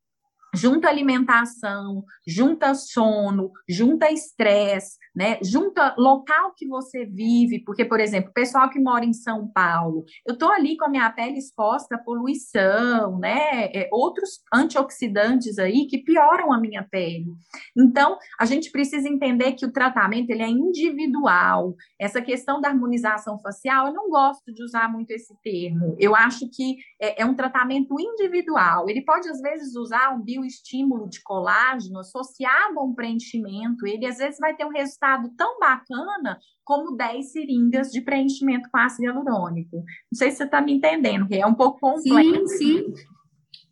Junta 0.53 0.87
alimentação, 0.87 2.03
junta 2.27 2.73
sono, 2.75 3.51
junta 3.67 4.11
estresse, 4.11 4.97
né? 5.15 5.37
Junta 5.43 5.93
local 5.97 6.53
que 6.55 6.67
você 6.67 7.05
vive, 7.05 7.63
porque, 7.63 7.85
por 7.85 7.99
exemplo, 7.99 8.31
pessoal 8.33 8.69
que 8.69 8.79
mora 8.79 9.05
em 9.05 9.13
São 9.13 9.47
Paulo, 9.47 10.05
eu 10.25 10.33
estou 10.33 10.51
ali 10.51 10.75
com 10.77 10.85
a 10.85 10.89
minha 10.89 11.09
pele 11.11 11.37
exposta 11.37 11.95
à 11.95 11.97
poluição, 11.97 13.19
né? 13.19 13.65
É, 13.73 13.89
outros 13.91 14.41
antioxidantes 14.53 15.59
aí 15.59 15.85
que 15.87 15.99
pioram 15.99 16.51
a 16.51 16.59
minha 16.59 16.83
pele. 16.83 17.27
Então, 17.77 18.17
a 18.39 18.45
gente 18.45 18.71
precisa 18.71 19.07
entender 19.07 19.53
que 19.53 19.65
o 19.65 19.71
tratamento 19.71 20.29
ele 20.29 20.43
é 20.43 20.49
individual. 20.49 21.75
Essa 21.99 22.21
questão 22.21 22.59
da 22.59 22.69
harmonização 22.69 23.39
facial, 23.39 23.87
eu 23.87 23.93
não 23.93 24.09
gosto 24.09 24.53
de 24.53 24.63
usar 24.63 24.91
muito 24.91 25.11
esse 25.11 25.33
termo. 25.41 25.95
Eu 25.99 26.15
acho 26.15 26.49
que 26.49 26.77
é, 26.99 27.21
é 27.21 27.25
um 27.25 27.35
tratamento 27.35 27.95
individual. 27.99 28.89
Ele 28.89 29.03
pode, 29.03 29.29
às 29.29 29.39
vezes, 29.41 29.75
usar 29.75 30.15
um 30.15 30.23
bioestímulo 30.43 31.09
de 31.09 31.21
colágeno 31.23 31.99
associado 31.99 32.79
a 32.79 32.83
um 32.83 32.93
preenchimento. 32.93 33.87
Ele, 33.87 34.05
às 34.05 34.17
vezes, 34.17 34.39
vai 34.39 34.55
ter 34.55 34.65
um 34.65 34.71
resultado 34.71 35.29
tão 35.37 35.59
bacana 35.59 36.37
como 36.63 36.95
10 36.95 37.31
seringas 37.31 37.91
de 37.91 38.01
preenchimento 38.01 38.69
com 38.69 38.77
ácido 38.77 39.05
hialurônico. 39.05 39.77
Não 39.77 40.17
sei 40.17 40.31
se 40.31 40.37
você 40.37 40.43
está 40.43 40.61
me 40.61 40.73
entendendo, 40.73 41.27
que 41.27 41.35
é 41.35 41.45
um 41.45 41.55
pouco 41.55 41.79
complexo. 41.79 42.47
Sim, 42.57 42.57
sim. 42.57 42.93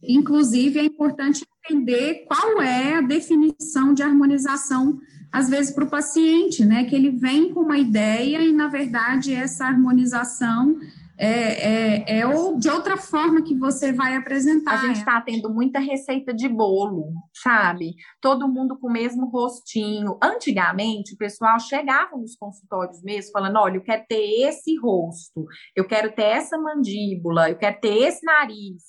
Inclusive, 0.04 0.80
é 0.80 0.86
importante 0.86 1.46
entender 1.63 2.25
qual 2.25 2.62
é 2.62 2.96
a 2.96 3.01
definição 3.01 3.94
de 3.94 4.01
harmonização, 4.01 5.00
às 5.32 5.50
vezes, 5.50 5.74
para 5.74 5.84
o 5.84 5.90
paciente, 5.90 6.66
né? 6.66 6.86
Que 6.86 6.96
ele 6.96 7.12
vem 7.12 7.54
com 7.54 7.62
uma 7.62 7.78
ideia 7.78 8.42
e, 8.42 8.51
na 8.51 8.68
verdade, 8.68 9.34
essa 9.34 9.66
harmonização 9.66 10.80
é, 11.18 12.08
é, 12.08 12.20
é 12.20 12.27
ou 12.27 12.58
de 12.58 12.70
outra 12.70 12.98
forma 12.98 13.44
que 13.44 13.58
você 13.58 13.91
vai 13.91 14.15
apresentar. 14.15 14.74
A 14.74 14.88
gente 14.88 14.98
está 14.98 15.22
tendo 15.22 15.53
muita 15.53 15.80
receita 15.80 16.34
de 16.34 16.48
bolo, 16.48 17.13
sabe? 17.34 17.94
Todo 18.22 18.48
mundo 18.48 18.77
com 18.80 18.88
o 18.88 18.91
mesmo 18.91 19.30
rostinho. 19.30 20.18
Antigamente, 20.22 21.13
o 21.13 21.18
pessoal 21.18 21.60
chegava 21.60 22.18
nos 22.18 22.36
consultórios 22.36 23.01
mesmo 23.03 23.32
falando: 23.32 23.58
olha, 23.58 23.77
eu 23.77 23.84
quero 23.84 24.03
ter 24.08 24.48
esse 24.48 24.75
rosto, 24.77 25.46
eu 25.75 25.88
quero 25.88 26.12
ter 26.13 26.24
essa 26.24 26.58
mandíbula, 26.58 27.50
eu 27.50 27.58
quero 27.58 27.80
ter 27.80 27.98
esse 28.03 28.25
nariz. 28.25 28.84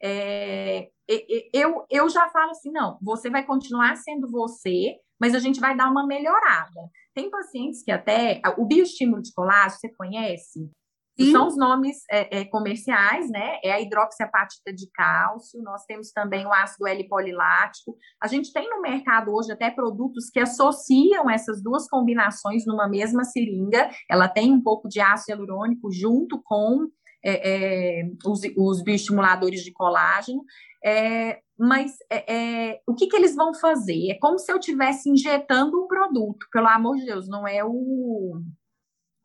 É, 0.00 0.88
eu, 1.52 1.84
eu 1.90 2.08
já 2.08 2.28
falo 2.28 2.50
assim: 2.50 2.70
não, 2.70 2.98
você 3.02 3.30
vai 3.30 3.44
continuar 3.44 3.96
sendo 3.96 4.30
você, 4.30 4.96
mas 5.20 5.34
a 5.34 5.38
gente 5.38 5.60
vai 5.60 5.76
dar 5.76 5.90
uma 5.90 6.06
melhorada. 6.06 6.90
Tem 7.14 7.30
pacientes 7.30 7.82
que 7.82 7.90
até. 7.90 8.40
O 8.58 8.66
bioestímulo 8.66 9.22
de 9.22 9.32
colágeno, 9.32 9.80
você 9.80 9.88
conhece? 9.88 10.70
Sim. 11.20 11.32
São 11.32 11.48
os 11.48 11.56
nomes 11.56 11.96
é, 12.10 12.40
é, 12.40 12.44
comerciais, 12.44 13.28
né? 13.28 13.58
É 13.64 13.72
a 13.72 13.80
hidroxiapatita 13.80 14.72
de 14.72 14.88
cálcio, 14.92 15.60
nós 15.62 15.84
temos 15.84 16.12
também 16.12 16.46
o 16.46 16.52
ácido 16.52 16.86
L-polilático. 16.86 17.96
A 18.22 18.28
gente 18.28 18.52
tem 18.52 18.70
no 18.70 18.80
mercado 18.80 19.34
hoje 19.34 19.50
até 19.50 19.68
produtos 19.68 20.30
que 20.30 20.38
associam 20.38 21.28
essas 21.28 21.60
duas 21.60 21.88
combinações 21.88 22.64
numa 22.64 22.88
mesma 22.88 23.24
seringa. 23.24 23.90
Ela 24.08 24.28
tem 24.28 24.52
um 24.52 24.62
pouco 24.62 24.88
de 24.88 25.00
ácido 25.00 25.32
hialurônico 25.32 25.90
junto 25.90 26.40
com 26.44 26.86
é, 27.24 28.02
é 28.02 28.02
os, 28.24 28.40
os 28.56 28.82
bioestimuladores 28.84 29.62
de 29.62 29.72
colágeno. 29.72 30.44
É, 30.84 31.40
mas 31.58 31.96
é, 32.08 32.32
é, 32.32 32.80
o 32.86 32.94
que, 32.94 33.08
que 33.08 33.16
eles 33.16 33.34
vão 33.34 33.52
fazer? 33.52 34.12
É 34.12 34.18
como 34.20 34.38
se 34.38 34.52
eu 34.52 34.58
estivesse 34.58 35.10
injetando 35.10 35.82
um 35.82 35.88
produto, 35.88 36.46
pelo 36.52 36.68
amor 36.68 36.96
de 36.96 37.06
Deus, 37.06 37.28
não 37.28 37.46
é 37.48 37.64
o 37.64 38.40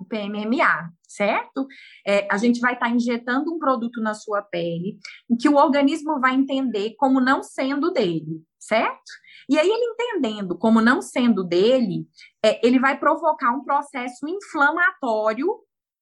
o 0.03 0.05
PMMA, 0.05 0.91
certo? 1.07 1.65
É, 2.05 2.27
a 2.31 2.37
gente 2.37 2.59
vai 2.59 2.73
estar 2.73 2.87
tá 2.87 2.91
injetando 2.91 3.53
um 3.53 3.57
produto 3.57 4.01
na 4.01 4.13
sua 4.13 4.41
pele, 4.41 4.97
que 5.39 5.49
o 5.49 5.55
organismo 5.55 6.19
vai 6.19 6.35
entender 6.35 6.93
como 6.97 7.19
não 7.19 7.41
sendo 7.41 7.91
dele, 7.91 8.43
certo? 8.59 9.11
E 9.49 9.57
aí, 9.57 9.67
ele 9.67 9.85
entendendo 9.85 10.57
como 10.57 10.79
não 10.79 11.01
sendo 11.01 11.43
dele, 11.43 12.07
é, 12.43 12.65
ele 12.65 12.79
vai 12.79 12.97
provocar 12.97 13.51
um 13.51 13.63
processo 13.63 14.27
inflamatório 14.27 15.47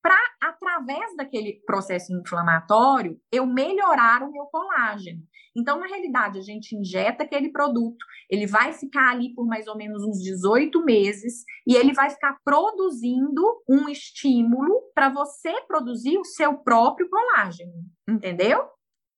para, 0.01 0.17
através 0.41 1.15
daquele 1.15 1.61
processo 1.65 2.13
inflamatório, 2.13 3.19
eu 3.31 3.45
melhorar 3.45 4.23
o 4.23 4.31
meu 4.31 4.45
colágeno. 4.45 5.21
Então, 5.55 5.79
na 5.79 5.87
realidade, 5.87 6.39
a 6.39 6.41
gente 6.41 6.75
injeta 6.75 7.23
aquele 7.23 7.51
produto, 7.51 8.03
ele 8.29 8.47
vai 8.47 8.71
ficar 8.73 9.11
ali 9.11 9.33
por 9.33 9.45
mais 9.45 9.67
ou 9.67 9.75
menos 9.75 10.01
uns 10.03 10.21
18 10.21 10.83
meses 10.83 11.43
e 11.67 11.75
ele 11.75 11.93
vai 11.93 12.09
ficar 12.09 12.37
produzindo 12.43 13.43
um 13.69 13.89
estímulo 13.89 14.81
para 14.95 15.09
você 15.09 15.53
produzir 15.67 16.17
o 16.17 16.25
seu 16.25 16.57
próprio 16.57 17.09
colágeno, 17.09 17.73
entendeu? 18.09 18.63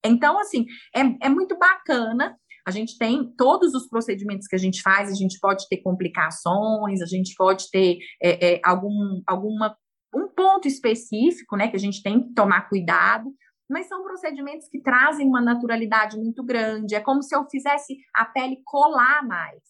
Então, 0.04 0.40
assim, 0.40 0.66
é, 0.96 1.28
é 1.28 1.30
muito 1.30 1.58
bacana. 1.58 2.36
A 2.66 2.72
gente 2.72 2.98
tem 2.98 3.32
todos 3.38 3.74
os 3.74 3.88
procedimentos 3.88 4.48
que 4.48 4.56
a 4.56 4.60
gente 4.60 4.82
faz, 4.82 5.12
a 5.12 5.16
gente 5.16 5.38
pode 5.40 5.68
ter 5.68 5.78
complicações, 5.78 7.02
a 7.02 7.06
gente 7.06 7.36
pode 7.38 7.70
ter 7.70 7.98
é, 8.22 8.54
é, 8.54 8.62
algum, 8.64 9.22
alguma 9.28 9.78
um 10.14 10.28
ponto 10.28 10.68
específico, 10.68 11.56
né, 11.56 11.68
que 11.68 11.76
a 11.76 11.80
gente 11.80 12.02
tem 12.02 12.22
que 12.22 12.34
tomar 12.34 12.70
cuidado, 12.70 13.34
mas 13.70 13.88
são 13.88 14.04
procedimentos 14.04 14.68
que 14.70 14.82
trazem 14.82 15.28
uma 15.28 15.42
naturalidade 15.42 16.18
muito 16.18 16.44
grande. 16.44 16.96
É 16.96 17.00
como 17.00 17.24
se 17.24 17.36
eu 17.36 17.46
fizesse 17.50 17.98
a 18.14 18.26
pele 18.26 18.62
colar 18.64 19.26
mais. 19.26 19.62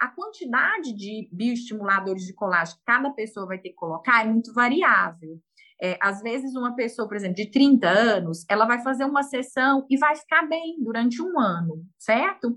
A 0.00 0.08
quantidade 0.08 0.94
de 0.94 1.28
bioestimuladores 1.30 2.24
de 2.24 2.32
colágeno 2.32 2.78
que 2.78 2.84
cada 2.86 3.10
pessoa 3.10 3.46
vai 3.46 3.58
ter 3.58 3.70
que 3.70 3.74
colocar 3.74 4.24
é 4.24 4.28
muito 4.28 4.52
variável. 4.54 5.38
É, 5.82 5.98
às 6.00 6.22
vezes, 6.22 6.54
uma 6.54 6.74
pessoa, 6.74 7.08
por 7.08 7.16
exemplo, 7.16 7.36
de 7.36 7.50
30 7.50 7.88
anos, 7.88 8.44
ela 8.48 8.66
vai 8.66 8.82
fazer 8.82 9.04
uma 9.04 9.22
sessão 9.22 9.86
e 9.90 9.96
vai 9.96 10.14
ficar 10.14 10.46
bem 10.46 10.76
durante 10.82 11.22
um 11.22 11.38
ano, 11.38 11.82
certo? 11.98 12.54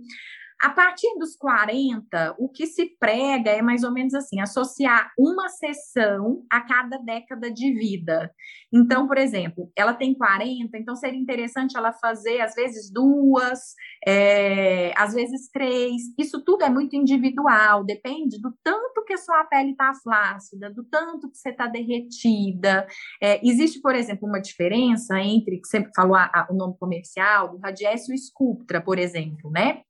A 0.63 0.69
partir 0.69 1.13
dos 1.19 1.35
40, 1.35 2.35
o 2.39 2.47
que 2.47 2.65
se 2.65 2.95
prega 2.97 3.51
é 3.51 3.61
mais 3.61 3.83
ou 3.83 3.91
menos 3.91 4.13
assim, 4.13 4.39
associar 4.39 5.11
uma 5.19 5.49
sessão 5.49 6.45
a 6.49 6.61
cada 6.61 6.97
década 6.99 7.51
de 7.51 7.73
vida. 7.73 8.31
Então, 8.73 9.05
por 9.05 9.17
exemplo, 9.17 9.69
ela 9.77 9.93
tem 9.93 10.13
40, 10.13 10.77
então 10.77 10.95
seria 10.95 11.19
interessante 11.19 11.75
ela 11.75 11.91
fazer, 11.91 12.39
às 12.39 12.55
vezes, 12.55 12.89
duas, 12.89 13.59
é, 14.07 14.93
às 14.95 15.13
vezes 15.13 15.49
três. 15.51 16.01
Isso 16.17 16.41
tudo 16.45 16.63
é 16.63 16.69
muito 16.69 16.95
individual, 16.95 17.83
depende 17.83 18.39
do 18.41 18.57
tanto 18.63 19.03
que 19.03 19.11
a 19.11 19.17
sua 19.17 19.43
pele 19.43 19.71
está 19.71 19.91
flácida, 20.01 20.71
do 20.71 20.85
tanto 20.85 21.29
que 21.29 21.37
você 21.37 21.49
está 21.49 21.67
derretida. 21.67 22.87
É, 23.21 23.45
existe, 23.45 23.81
por 23.81 23.95
exemplo, 23.95 24.29
uma 24.29 24.39
diferença 24.39 25.19
entre, 25.19 25.59
que 25.59 25.67
você 25.67 25.85
falou 25.93 26.15
a, 26.15 26.31
a, 26.33 26.47
o 26.49 26.55
nome 26.55 26.77
comercial, 26.79 27.51
do 27.51 27.57
Radiesse 27.57 28.13
e 28.13 28.15
o 28.15 28.17
Sculptra, 28.17 28.79
por 28.79 28.97
exemplo, 28.97 29.51
né? 29.51 29.81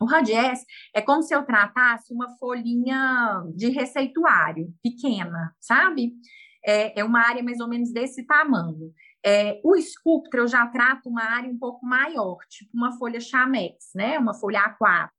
O 0.00 0.04
Radies 0.04 0.60
é 0.94 1.00
como 1.00 1.22
se 1.22 1.34
eu 1.34 1.44
tratasse 1.44 2.12
uma 2.12 2.36
folhinha 2.38 3.42
de 3.54 3.70
receituário 3.70 4.72
pequena, 4.82 5.54
sabe? 5.60 6.12
É, 6.64 7.00
é 7.00 7.04
uma 7.04 7.20
área 7.20 7.42
mais 7.42 7.60
ou 7.60 7.68
menos 7.68 7.92
desse 7.92 8.26
tamanho. 8.26 8.92
É, 9.24 9.60
o 9.64 9.74
Sculptra 9.76 10.40
eu 10.40 10.46
já 10.46 10.66
trato 10.66 11.08
uma 11.08 11.22
área 11.22 11.50
um 11.50 11.58
pouco 11.58 11.84
maior, 11.86 12.36
tipo 12.48 12.70
uma 12.74 12.96
folha 12.98 13.20
Chamex, 13.20 13.90
né? 13.94 14.18
Uma 14.18 14.34
folha 14.34 14.60
A4. 14.60 15.10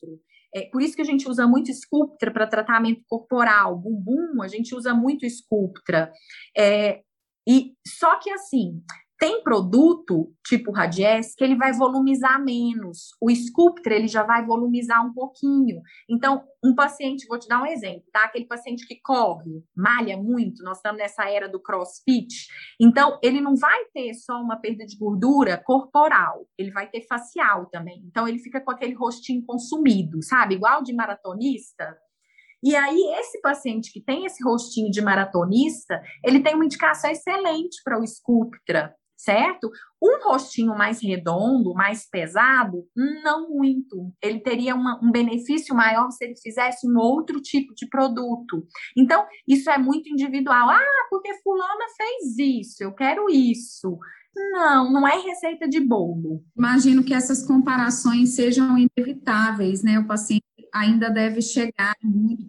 É, 0.55 0.61
por 0.71 0.81
isso 0.81 0.95
que 0.95 1.01
a 1.01 1.05
gente 1.05 1.27
usa 1.27 1.47
muito 1.47 1.71
Sculptra 1.73 2.31
para 2.31 2.47
tratamento 2.47 3.01
corporal. 3.07 3.77
Bumbum, 3.77 4.41
a 4.41 4.47
gente 4.47 4.75
usa 4.75 4.93
muito 4.93 5.25
Sculptra. 5.25 6.11
É, 6.55 7.01
e 7.47 7.73
só 7.85 8.17
que 8.19 8.29
assim, 8.29 8.81
tem 9.19 9.41
produto, 9.41 10.31
tipo 10.45 10.71
Radies, 10.71 11.33
que 11.35 11.43
ele 11.43 11.55
vai 11.55 11.73
volumizar 11.73 12.43
menos. 12.43 13.09
O 13.19 13.31
Sculptra, 13.31 13.95
ele 13.95 14.07
já 14.07 14.23
vai 14.23 14.45
volumizar 14.45 15.03
um 15.05 15.13
pouquinho. 15.13 15.81
Então, 16.09 16.43
um 16.63 16.75
paciente, 16.75 17.27
vou 17.27 17.39
te 17.39 17.47
dar 17.47 17.61
um 17.61 17.65
exemplo, 17.65 18.03
tá? 18.11 18.25
Aquele 18.25 18.45
paciente 18.45 18.87
que 18.87 18.99
corre, 19.01 19.63
malha 19.75 20.17
muito, 20.17 20.63
nós 20.63 20.77
estamos 20.77 20.99
nessa 20.99 21.29
era 21.29 21.49
do 21.49 21.59
crossfit. 21.59 22.47
Então, 22.79 23.19
ele 23.23 23.41
não 23.41 23.55
vai 23.55 23.85
ter 23.93 24.13
só 24.13 24.39
uma 24.39 24.57
perda 24.57 24.85
de 24.85 24.97
gordura 24.97 25.57
corporal, 25.57 26.47
ele 26.57 26.71
vai 26.71 26.87
ter 26.87 27.01
facial 27.07 27.65
também. 27.67 28.03
Então, 28.05 28.27
ele 28.27 28.39
fica 28.39 28.61
com 28.61 28.71
aquele 28.71 28.93
rostinho 28.93 29.43
consumido, 29.45 30.21
sabe? 30.21 30.55
Igual 30.55 30.83
de 30.83 30.93
maratonista. 30.93 31.97
E 32.63 32.75
aí, 32.75 33.15
esse 33.19 33.39
paciente 33.39 33.91
que 33.91 34.01
tem 34.01 34.25
esse 34.25 34.43
rostinho 34.43 34.89
de 34.89 35.01
maratonista, 35.01 36.01
ele 36.23 36.41
tem 36.41 36.55
uma 36.55 36.65
indicação 36.65 37.09
excelente 37.09 37.81
para 37.83 37.99
o 37.99 38.05
Sculptra, 38.05 38.95
certo? 39.17 39.69
Um 40.01 40.23
rostinho 40.23 40.77
mais 40.77 41.01
redondo, 41.01 41.73
mais 41.73 42.07
pesado, 42.07 42.85
não 42.95 43.49
muito. 43.49 44.13
Ele 44.21 44.39
teria 44.39 44.75
uma, 44.75 44.99
um 45.03 45.11
benefício 45.11 45.75
maior 45.75 46.11
se 46.11 46.23
ele 46.23 46.35
fizesse 46.35 46.87
um 46.87 46.97
outro 46.97 47.41
tipo 47.41 47.73
de 47.73 47.87
produto. 47.89 48.65
Então, 48.95 49.25
isso 49.47 49.69
é 49.71 49.77
muito 49.77 50.07
individual. 50.07 50.69
Ah, 50.69 51.07
porque 51.09 51.33
fulana 51.43 51.85
fez 51.97 52.37
isso, 52.37 52.83
eu 52.83 52.93
quero 52.93 53.27
isso. 53.29 53.97
Não, 54.35 54.93
não 54.93 55.07
é 55.07 55.19
receita 55.19 55.67
de 55.67 55.79
bolo. 55.79 56.43
Imagino 56.55 57.03
que 57.03 57.13
essas 57.13 57.43
comparações 57.43 58.35
sejam 58.35 58.77
inevitáveis, 58.77 59.81
né? 59.81 59.97
O 59.97 60.05
paciente 60.05 60.43
ainda 60.71 61.09
deve 61.09 61.41
chegar 61.41 61.95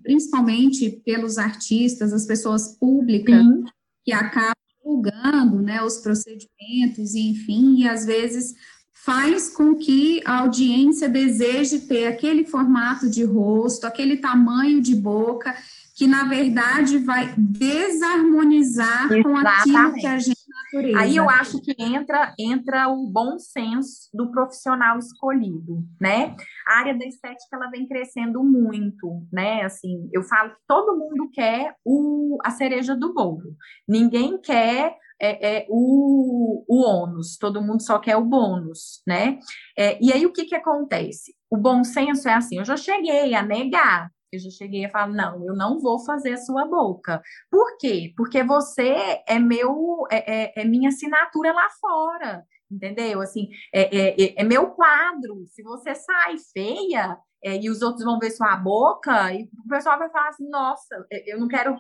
principalmente 0.03 0.91
pelos 1.03 1.39
artistas, 1.39 2.13
as 2.13 2.27
pessoas 2.27 2.77
públicas 2.77 3.41
Sim. 3.41 3.65
que 4.05 4.13
acabam 4.13 4.58
divulgando, 4.89 5.61
né, 5.61 5.83
os 5.83 5.99
procedimentos, 5.99 7.15
enfim, 7.15 7.77
e 7.83 7.89
às 7.89 8.07
vezes 8.07 8.55
faz 8.93 9.51
com 9.51 9.75
que 9.75 10.21
a 10.25 10.41
audiência 10.41 11.09
deseje 11.09 11.81
ter 11.81 12.07
aquele 12.07 12.45
formato 12.45 13.09
de 13.09 13.23
rosto, 13.25 13.87
aquele 13.87 14.17
tamanho 14.17 14.81
de 14.81 14.95
boca, 14.95 15.55
que 15.95 16.07
na 16.07 16.25
verdade 16.25 16.99
vai 16.99 17.35
desarmonizar 17.37 19.13
Exatamente. 19.13 19.23
com 19.23 19.37
aquilo 19.37 19.95
que 19.95 20.07
a 20.07 20.19
gente 20.19 20.38
natureza. 20.73 20.99
Aí 21.01 21.17
eu 21.17 21.29
acho 21.29 21.61
que 21.61 21.75
entra 21.79 22.35
entra 22.39 22.89
o 22.89 23.07
bom 23.07 23.39
senso 23.39 24.09
do 24.13 24.31
profissional 24.31 24.99
escolhido, 24.99 25.85
né? 26.01 26.37
A 26.67 26.79
área 26.81 26.97
da 26.97 27.07
estética 27.07 27.57
ela 27.57 27.71
vem 27.71 27.87
crescendo 27.87 28.43
muito, 28.43 29.27
né? 29.33 29.63
Assim, 29.63 30.09
eu 30.13 30.23
falo 30.23 30.51
que 30.51 30.61
todo 30.67 30.97
mundo 30.97 31.31
quer 31.33 31.75
o, 31.85 32.39
a 32.45 32.51
cereja 32.51 32.95
do 32.95 33.13
bolo. 33.13 33.57
Ninguém 33.87 34.39
quer 34.39 34.97
é, 35.21 35.57
é, 35.57 35.67
o, 35.69 36.65
o 36.69 36.83
ônus, 36.85 37.37
todo 37.37 37.63
mundo 37.63 37.83
só 37.83 37.99
quer 37.99 38.17
o 38.17 38.25
bônus, 38.25 39.03
né? 39.07 39.39
É, 39.77 39.99
e 40.01 40.13
aí 40.13 40.25
o 40.25 40.33
que, 40.33 40.45
que 40.45 40.55
acontece? 40.55 41.35
O 41.51 41.57
bom 41.57 41.83
senso 41.83 42.29
é 42.29 42.35
assim: 42.35 42.59
eu 42.59 42.65
já 42.65 42.77
cheguei 42.77 43.35
a 43.35 43.43
negar 43.43 44.11
eu 44.33 44.39
já 44.39 44.51
cheguei 44.51 44.85
a 44.85 44.91
falar, 44.91 45.09
não, 45.09 45.45
eu 45.47 45.55
não 45.55 45.79
vou 45.79 45.99
fazer 46.05 46.33
a 46.33 46.37
sua 46.37 46.67
boca. 46.67 47.23
Por 47.51 47.77
quê? 47.79 48.13
Porque 48.17 48.43
você 48.43 49.23
é 49.27 49.39
meu, 49.39 50.05
é, 50.11 50.43
é, 50.43 50.63
é 50.63 50.65
minha 50.65 50.89
assinatura 50.89 51.53
lá 51.53 51.69
fora, 51.81 52.45
entendeu? 52.71 53.21
Assim, 53.21 53.49
é, 53.75 53.97
é, 53.97 54.23
é, 54.23 54.35
é 54.37 54.45
meu 54.45 54.71
quadro. 54.71 55.45
Se 55.47 55.63
você 55.63 55.95
sai 55.95 56.37
feia 56.53 57.19
é, 57.43 57.57
e 57.57 57.71
os 57.71 57.83
outros 57.83 58.05
vão 58.05 58.19
ver 58.19 58.31
sua 58.31 58.57
boca, 58.57 59.33
e 59.33 59.45
o 59.45 59.69
pessoal 59.69 59.99
vai 59.99 60.11
falar 60.11 60.29
assim, 60.29 60.49
nossa, 60.49 61.07
eu 61.27 61.41
não 61.41 61.49
quero 61.49 61.77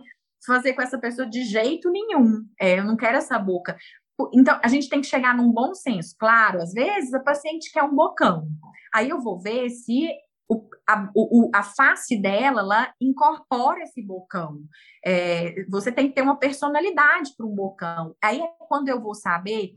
fazer 0.47 0.73
com 0.73 0.83
essa 0.83 0.99
pessoa 0.99 1.29
de 1.29 1.43
jeito 1.45 1.91
nenhum. 1.91 2.45
Eu 2.61 2.85
não 2.85 2.97
quero 2.97 3.19
essa 3.19 3.39
boca. 3.39 3.77
Então, 4.33 4.59
a 4.63 4.69
gente 4.69 4.89
tem 4.89 5.01
que 5.01 5.07
chegar 5.07 5.37
num 5.37 5.53
bom 5.53 5.75
senso. 5.75 6.17
Claro, 6.19 6.61
às 6.61 6.73
vezes 6.73 7.13
a 7.13 7.21
paciente 7.21 7.71
quer 7.73 7.83
um 7.83 7.95
bocão. 7.95 8.49
Aí 8.93 9.11
eu 9.11 9.21
vou 9.21 9.39
ver 9.39 9.69
se 9.71 10.09
o, 10.49 10.69
a, 10.89 11.11
o, 11.15 11.51
a 11.55 11.63
face 11.63 12.21
dela, 12.21 12.61
ela 12.61 12.95
incorpora 13.01 13.83
esse 13.83 14.03
bocão. 14.03 14.63
É, 15.05 15.65
você 15.69 15.93
tem 15.93 16.09
que 16.09 16.15
ter 16.15 16.23
uma 16.23 16.39
personalidade 16.39 17.35
para 17.37 17.47
um 17.47 17.55
bocão. 17.55 18.17
Aí 18.23 18.41
é 18.41 18.49
quando 18.67 18.89
eu 18.89 19.01
vou 19.01 19.15
saber 19.15 19.73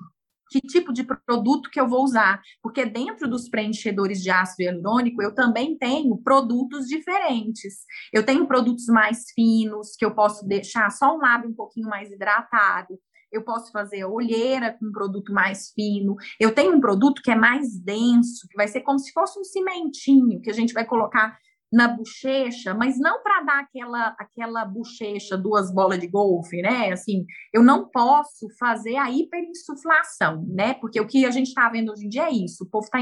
que 0.49 0.59
tipo 0.59 0.91
de 0.91 1.03
produto 1.03 1.69
que 1.69 1.79
eu 1.79 1.87
vou 1.87 2.03
usar, 2.03 2.41
porque 2.61 2.85
dentro 2.85 3.29
dos 3.29 3.47
preenchedores 3.47 4.21
de 4.21 4.29
ácido 4.29 4.63
hialurônico 4.63 5.21
eu 5.21 5.33
também 5.33 5.77
tenho 5.77 6.17
produtos 6.17 6.87
diferentes. 6.87 7.85
Eu 8.11 8.25
tenho 8.25 8.45
produtos 8.45 8.85
mais 8.87 9.31
finos 9.33 9.95
que 9.97 10.03
eu 10.03 10.13
posso 10.13 10.45
deixar 10.45 10.89
só 10.89 11.15
um 11.15 11.19
lábio 11.19 11.49
um 11.49 11.55
pouquinho 11.55 11.87
mais 11.87 12.11
hidratado 12.11 12.99
eu 13.31 13.43
posso 13.43 13.71
fazer 13.71 14.01
a 14.01 14.07
olheira 14.07 14.75
com 14.77 14.87
um 14.87 14.91
produto 14.91 15.33
mais 15.33 15.71
fino. 15.71 16.15
Eu 16.39 16.53
tenho 16.53 16.75
um 16.75 16.81
produto 16.81 17.21
que 17.21 17.31
é 17.31 17.35
mais 17.35 17.79
denso, 17.79 18.47
que 18.49 18.57
vai 18.57 18.67
ser 18.67 18.81
como 18.81 18.99
se 18.99 19.11
fosse 19.11 19.39
um 19.39 19.43
cimentinho 19.43 20.41
que 20.41 20.49
a 20.49 20.53
gente 20.53 20.73
vai 20.73 20.85
colocar 20.85 21.37
na 21.71 21.87
bochecha, 21.87 22.73
mas 22.73 22.99
não 22.99 23.23
para 23.23 23.41
dar 23.43 23.59
aquela 23.61 24.13
aquela 24.19 24.65
bochecha 24.65 25.37
duas 25.37 25.73
bolas 25.73 25.99
de 25.99 26.07
golfe, 26.07 26.61
né? 26.61 26.91
Assim, 26.91 27.25
eu 27.53 27.63
não 27.63 27.87
posso 27.87 28.49
fazer 28.59 28.97
a 28.97 29.09
hiperinsuflação, 29.09 30.45
né? 30.49 30.73
Porque 30.73 30.99
o 30.99 31.07
que 31.07 31.25
a 31.25 31.31
gente 31.31 31.47
está 31.47 31.69
vendo 31.69 31.91
hoje 31.91 32.05
em 32.05 32.09
dia 32.09 32.25
é 32.25 32.31
isso, 32.31 32.65
o 32.65 32.69
povo 32.69 32.83
está 32.83 32.99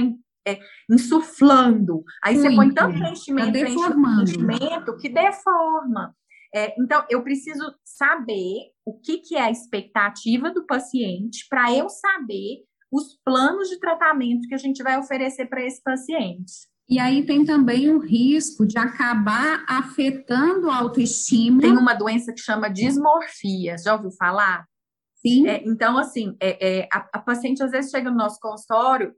é, 0.48 0.60
insuflando. 0.90 2.04
Aí 2.24 2.36
Muito. 2.36 2.50
você 2.50 2.56
põe 2.56 2.74
tanto 2.74 2.94
tá 2.94 3.00
preenchimento, 3.00 3.48
tá 3.48 3.52
preenchimento 3.52 4.98
que 4.98 5.10
deforma. 5.10 6.16
É, 6.54 6.74
então, 6.82 7.06
eu 7.10 7.24
preciso 7.24 7.74
saber 7.84 8.72
o 8.86 9.00
que, 9.00 9.20
que 9.20 9.36
é 9.36 9.42
a 9.42 9.52
expectativa 9.52 10.52
do 10.52 10.66
paciente 10.66 11.46
para 11.50 11.72
eu 11.74 11.88
saber 11.90 12.64
os 12.92 13.16
planos 13.24 13.70
de 13.70 13.80
tratamento 13.80 14.48
que 14.48 14.56
a 14.56 14.58
gente 14.58 14.82
vai 14.82 14.98
oferecer 14.98 15.46
para 15.48 15.64
esse 15.64 15.82
paciente. 15.84 16.68
E 16.90 16.98
aí 16.98 17.24
tem 17.24 17.46
também 17.46 17.92
o 17.92 18.00
risco 18.00 18.66
de 18.66 18.80
acabar 18.80 19.64
afetando 19.68 20.72
a 20.72 20.78
autoestima. 20.78 21.62
Tem 21.62 21.78
uma 21.78 21.94
doença 21.94 22.34
que 22.34 22.40
chama 22.40 22.68
dismorfia, 22.68 23.78
já 23.78 23.94
ouviu 23.94 24.12
falar? 24.12 24.66
Sim. 25.18 25.48
É, 25.48 25.62
então, 25.66 26.00
assim, 26.00 26.36
é, 26.40 26.80
é, 26.80 26.90
a, 26.92 27.08
a, 27.14 27.20
paciente 27.20 27.62
às 27.62 27.70
vezes 27.70 27.92
chega 27.92 28.10
no 28.10 28.18
nosso 28.18 28.40
consultório, 28.40 29.14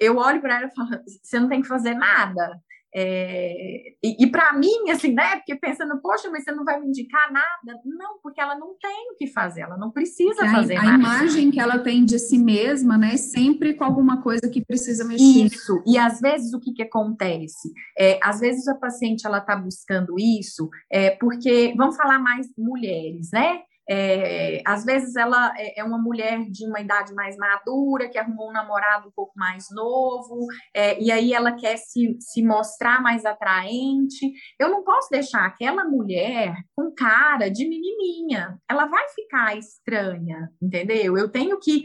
eu 0.00 0.18
olho 0.18 0.40
para 0.40 0.56
ela 0.56 0.66
e 0.66 0.74
falo, 0.74 0.90
você 1.22 1.40
não 1.40 1.48
tem 1.48 1.62
que 1.62 1.68
fazer 1.68 1.94
nada. 1.94 2.60
É, 2.98 3.92
e, 4.02 4.24
e 4.24 4.26
para 4.30 4.54
mim, 4.54 4.90
assim, 4.90 5.12
né? 5.12 5.36
Porque 5.36 5.54
pensando, 5.54 6.00
poxa, 6.00 6.30
mas 6.30 6.44
você 6.44 6.52
não 6.52 6.64
vai 6.64 6.80
me 6.80 6.86
indicar 6.86 7.30
nada? 7.30 7.78
Não, 7.84 8.18
porque 8.22 8.40
ela 8.40 8.58
não 8.58 8.74
tem 8.80 9.12
o 9.12 9.16
que 9.16 9.26
fazer, 9.26 9.60
ela 9.60 9.76
não 9.76 9.90
precisa 9.90 10.46
a, 10.46 10.50
fazer 10.50 10.76
a 10.76 10.82
nada. 10.82 10.94
A 10.94 10.98
imagem 10.98 11.50
que 11.50 11.60
ela 11.60 11.78
tem 11.78 12.06
de 12.06 12.18
si 12.18 12.38
mesma, 12.38 12.96
né? 12.96 13.18
Sempre 13.18 13.74
com 13.74 13.84
alguma 13.84 14.22
coisa 14.22 14.48
que 14.48 14.64
precisa 14.64 15.04
mexer. 15.04 15.44
Isso. 15.44 15.82
E 15.86 15.98
às 15.98 16.20
vezes 16.20 16.54
o 16.54 16.58
que, 16.58 16.72
que 16.72 16.82
acontece? 16.82 17.70
É, 17.98 18.18
às 18.22 18.40
vezes 18.40 18.66
a 18.66 18.74
paciente 18.74 19.26
ela 19.26 19.38
está 19.38 19.54
buscando 19.54 20.18
isso, 20.18 20.70
é, 20.90 21.10
porque 21.10 21.74
vamos 21.76 21.96
falar 21.96 22.18
mais 22.18 22.48
mulheres, 22.56 23.28
né? 23.30 23.60
É, 23.88 24.62
às 24.66 24.84
vezes 24.84 25.14
ela 25.16 25.52
é, 25.56 25.80
é 25.80 25.84
uma 25.84 25.98
mulher 25.98 26.44
de 26.50 26.66
uma 26.66 26.80
idade 26.80 27.14
mais 27.14 27.36
madura, 27.36 28.08
que 28.08 28.18
arrumou 28.18 28.50
um 28.50 28.52
namorado 28.52 29.08
um 29.08 29.12
pouco 29.12 29.32
mais 29.36 29.66
novo, 29.70 30.46
é, 30.74 31.00
e 31.00 31.10
aí 31.12 31.32
ela 31.32 31.52
quer 31.52 31.76
se, 31.76 32.16
se 32.20 32.42
mostrar 32.42 33.00
mais 33.02 33.24
atraente. 33.24 34.32
Eu 34.58 34.68
não 34.68 34.82
posso 34.82 35.08
deixar 35.10 35.46
aquela 35.46 35.84
mulher 35.84 36.54
com 36.74 36.92
cara 36.92 37.48
de 37.50 37.68
menininha, 37.68 38.58
ela 38.68 38.86
vai 38.86 39.08
ficar 39.10 39.56
estranha, 39.56 40.50
entendeu? 40.60 41.16
Eu 41.16 41.30
tenho 41.30 41.58
que 41.58 41.84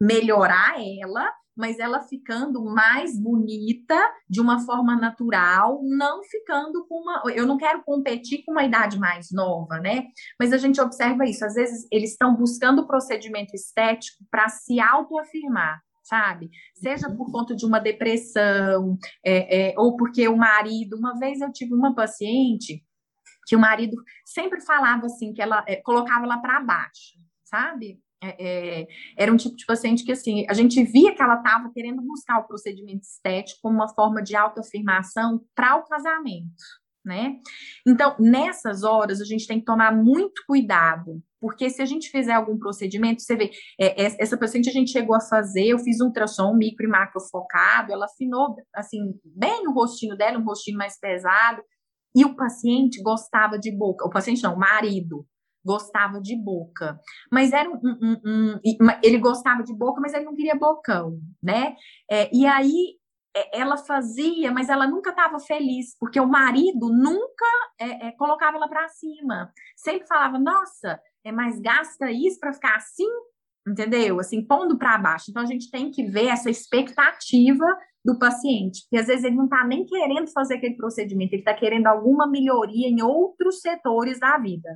melhorar 0.00 0.74
ela 1.02 1.32
mas 1.56 1.78
ela 1.78 2.00
ficando 2.02 2.62
mais 2.64 3.18
bonita 3.18 3.98
de 4.28 4.40
uma 4.40 4.60
forma 4.60 4.94
natural, 4.94 5.80
não 5.82 6.22
ficando 6.22 6.86
com 6.86 7.00
uma. 7.00 7.22
Eu 7.34 7.46
não 7.46 7.56
quero 7.56 7.82
competir 7.82 8.44
com 8.44 8.52
uma 8.52 8.64
idade 8.64 8.98
mais 8.98 9.28
nova, 9.32 9.78
né? 9.78 10.06
Mas 10.38 10.52
a 10.52 10.58
gente 10.58 10.80
observa 10.80 11.24
isso. 11.24 11.44
Às 11.44 11.54
vezes 11.54 11.86
eles 11.90 12.10
estão 12.10 12.36
buscando 12.36 12.86
procedimento 12.86 13.54
estético 13.54 14.24
para 14.30 14.48
se 14.48 14.80
autoafirmar 14.80 15.80
sabe? 16.02 16.48
Seja 16.72 17.10
por 17.10 17.32
conta 17.32 17.52
de 17.52 17.66
uma 17.66 17.80
depressão, 17.80 18.96
é, 19.24 19.70
é, 19.70 19.74
ou 19.76 19.96
porque 19.96 20.28
o 20.28 20.36
marido. 20.36 20.96
Uma 20.96 21.18
vez 21.18 21.40
eu 21.40 21.50
tive 21.52 21.74
uma 21.74 21.96
paciente 21.96 22.80
que 23.46 23.56
o 23.56 23.58
marido 23.58 23.96
sempre 24.24 24.60
falava 24.60 25.06
assim, 25.06 25.32
que 25.32 25.42
ela 25.42 25.64
é, 25.66 25.76
colocava 25.76 26.24
ela 26.24 26.38
para 26.38 26.60
baixo, 26.60 27.18
sabe? 27.44 28.00
É, 28.22 28.80
é, 28.80 28.86
era 29.16 29.32
um 29.32 29.36
tipo 29.36 29.56
de 29.56 29.66
paciente 29.66 30.04
que, 30.04 30.12
assim, 30.12 30.46
a 30.48 30.54
gente 30.54 30.82
via 30.84 31.14
que 31.14 31.22
ela 31.22 31.36
estava 31.36 31.70
querendo 31.72 32.00
buscar 32.00 32.38
o 32.38 32.46
procedimento 32.46 33.02
estético 33.02 33.60
como 33.62 33.76
uma 33.76 33.88
forma 33.88 34.22
de 34.22 34.34
autoafirmação 34.34 35.44
para 35.54 35.76
o 35.76 35.84
casamento, 35.84 36.64
né? 37.04 37.36
Então, 37.86 38.16
nessas 38.18 38.82
horas, 38.82 39.20
a 39.20 39.24
gente 39.24 39.46
tem 39.46 39.58
que 39.58 39.66
tomar 39.66 39.94
muito 39.94 40.42
cuidado, 40.46 41.22
porque 41.40 41.68
se 41.68 41.82
a 41.82 41.84
gente 41.84 42.10
fizer 42.10 42.32
algum 42.32 42.58
procedimento, 42.58 43.22
você 43.22 43.36
vê, 43.36 43.50
é, 43.78 44.04
é 44.04 44.16
essa 44.18 44.38
paciente 44.38 44.70
a 44.70 44.72
gente 44.72 44.90
chegou 44.90 45.14
a 45.14 45.20
fazer, 45.20 45.66
eu 45.66 45.78
fiz 45.78 46.00
um 46.00 46.06
ultrassom 46.06 46.54
micro 46.54 46.86
e 46.86 46.88
macro 46.88 47.20
focado, 47.20 47.92
ela 47.92 48.06
afinou, 48.06 48.56
assim, 48.74 48.98
bem 49.24 49.68
o 49.68 49.72
rostinho 49.72 50.16
dela, 50.16 50.38
um 50.38 50.44
rostinho 50.44 50.78
mais 50.78 50.98
pesado, 50.98 51.62
e 52.16 52.24
o 52.24 52.34
paciente 52.34 53.02
gostava 53.02 53.58
de 53.58 53.70
boca, 53.70 54.06
o 54.06 54.10
paciente 54.10 54.42
não, 54.42 54.54
o 54.54 54.58
marido, 54.58 55.26
gostava 55.66 56.20
de 56.20 56.36
boca. 56.36 56.98
Mas 57.30 57.52
era 57.52 57.68
um, 57.68 57.80
um, 57.84 58.20
um, 58.24 58.60
ele 59.02 59.18
gostava 59.18 59.64
de 59.64 59.74
boca, 59.74 60.00
mas 60.00 60.14
ele 60.14 60.24
não 60.24 60.34
queria 60.34 60.54
bocão, 60.54 61.18
né? 61.42 61.74
É, 62.10 62.30
e 62.32 62.46
aí 62.46 62.96
é, 63.36 63.60
ela 63.60 63.76
fazia, 63.76 64.50
mas 64.52 64.68
ela 64.68 64.86
nunca 64.86 65.10
estava 65.10 65.38
feliz, 65.40 65.96
porque 65.98 66.20
o 66.20 66.26
marido 66.26 66.88
nunca 66.88 67.44
é, 67.78 68.08
é, 68.08 68.12
colocava 68.12 68.56
ela 68.56 68.68
para 68.68 68.88
cima. 68.88 69.52
Sempre 69.76 70.06
falava, 70.06 70.38
nossa, 70.38 71.00
é 71.24 71.32
mais 71.32 71.60
gasta 71.60 72.10
isso 72.10 72.38
para 72.40 72.54
ficar 72.54 72.76
assim, 72.76 73.08
entendeu? 73.68 74.20
Assim, 74.20 74.46
pondo 74.46 74.78
para 74.78 74.96
baixo. 74.96 75.26
Então 75.28 75.42
a 75.42 75.46
gente 75.46 75.70
tem 75.70 75.90
que 75.90 76.04
ver 76.04 76.28
essa 76.28 76.48
expectativa 76.48 77.66
do 78.04 78.16
paciente, 78.18 78.82
porque 78.84 79.02
às 79.02 79.08
vezes 79.08 79.24
ele 79.24 79.34
não 79.34 79.46
está 79.46 79.66
nem 79.66 79.84
querendo 79.84 80.30
fazer 80.32 80.54
aquele 80.54 80.76
procedimento, 80.76 81.34
ele 81.34 81.42
está 81.42 81.52
querendo 81.52 81.88
alguma 81.88 82.26
melhoria 82.26 82.88
em 82.88 83.02
outros 83.02 83.60
setores 83.60 84.20
da 84.20 84.38
vida. 84.38 84.68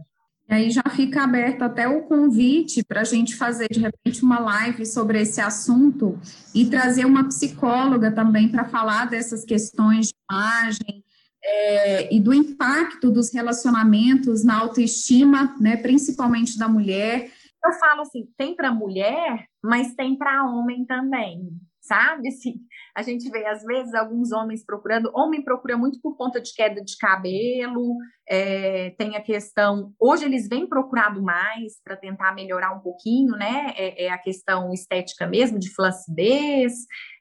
E 0.50 0.54
aí 0.54 0.70
já 0.70 0.82
fica 0.90 1.22
aberto 1.22 1.62
até 1.62 1.86
o 1.86 2.02
convite 2.02 2.82
para 2.82 3.02
a 3.02 3.04
gente 3.04 3.36
fazer, 3.36 3.68
de 3.70 3.78
repente, 3.78 4.24
uma 4.24 4.40
live 4.40 4.84
sobre 4.84 5.20
esse 5.20 5.40
assunto 5.40 6.18
e 6.52 6.66
trazer 6.66 7.04
uma 7.04 7.28
psicóloga 7.28 8.10
também 8.10 8.48
para 8.48 8.64
falar 8.64 9.08
dessas 9.08 9.44
questões 9.44 10.08
de 10.08 10.14
imagem 10.28 11.04
é, 11.42 12.14
e 12.14 12.18
do 12.18 12.34
impacto 12.34 13.10
dos 13.10 13.32
relacionamentos 13.32 14.44
na 14.44 14.58
autoestima, 14.58 15.54
né, 15.60 15.76
principalmente 15.76 16.58
da 16.58 16.68
mulher. 16.68 17.30
Eu 17.64 17.72
falo 17.74 18.02
assim, 18.02 18.26
tem 18.36 18.56
para 18.56 18.72
mulher 18.72 19.48
mas 19.62 19.94
tem 19.94 20.16
para 20.16 20.44
homem 20.44 20.84
também 20.84 21.50
sabe? 21.80 22.28
Assim, 22.40 22.54
a 22.94 23.02
gente 23.02 23.30
vê, 23.30 23.46
às 23.46 23.62
vezes, 23.62 23.94
alguns 23.94 24.32
homens 24.32 24.64
procurando. 24.64 25.10
Homem 25.14 25.42
procura 25.42 25.76
muito 25.76 26.00
por 26.00 26.16
conta 26.16 26.40
de 26.40 26.52
queda 26.54 26.82
de 26.82 26.96
cabelo, 26.96 27.96
é, 28.28 28.90
tem 28.90 29.16
a 29.16 29.20
questão. 29.20 29.92
Hoje 29.98 30.24
eles 30.24 30.48
vêm 30.48 30.68
procurado 30.68 31.20
mais 31.20 31.82
para 31.82 31.96
tentar 31.96 32.32
melhorar 32.32 32.72
um 32.72 32.80
pouquinho, 32.80 33.32
né? 33.32 33.74
É, 33.76 34.04
é, 34.04 34.10
a 34.10 34.18
questão 34.18 34.72
estética 34.72 35.26
mesmo, 35.26 35.58
de 35.58 35.74
flacidez, 35.74 36.72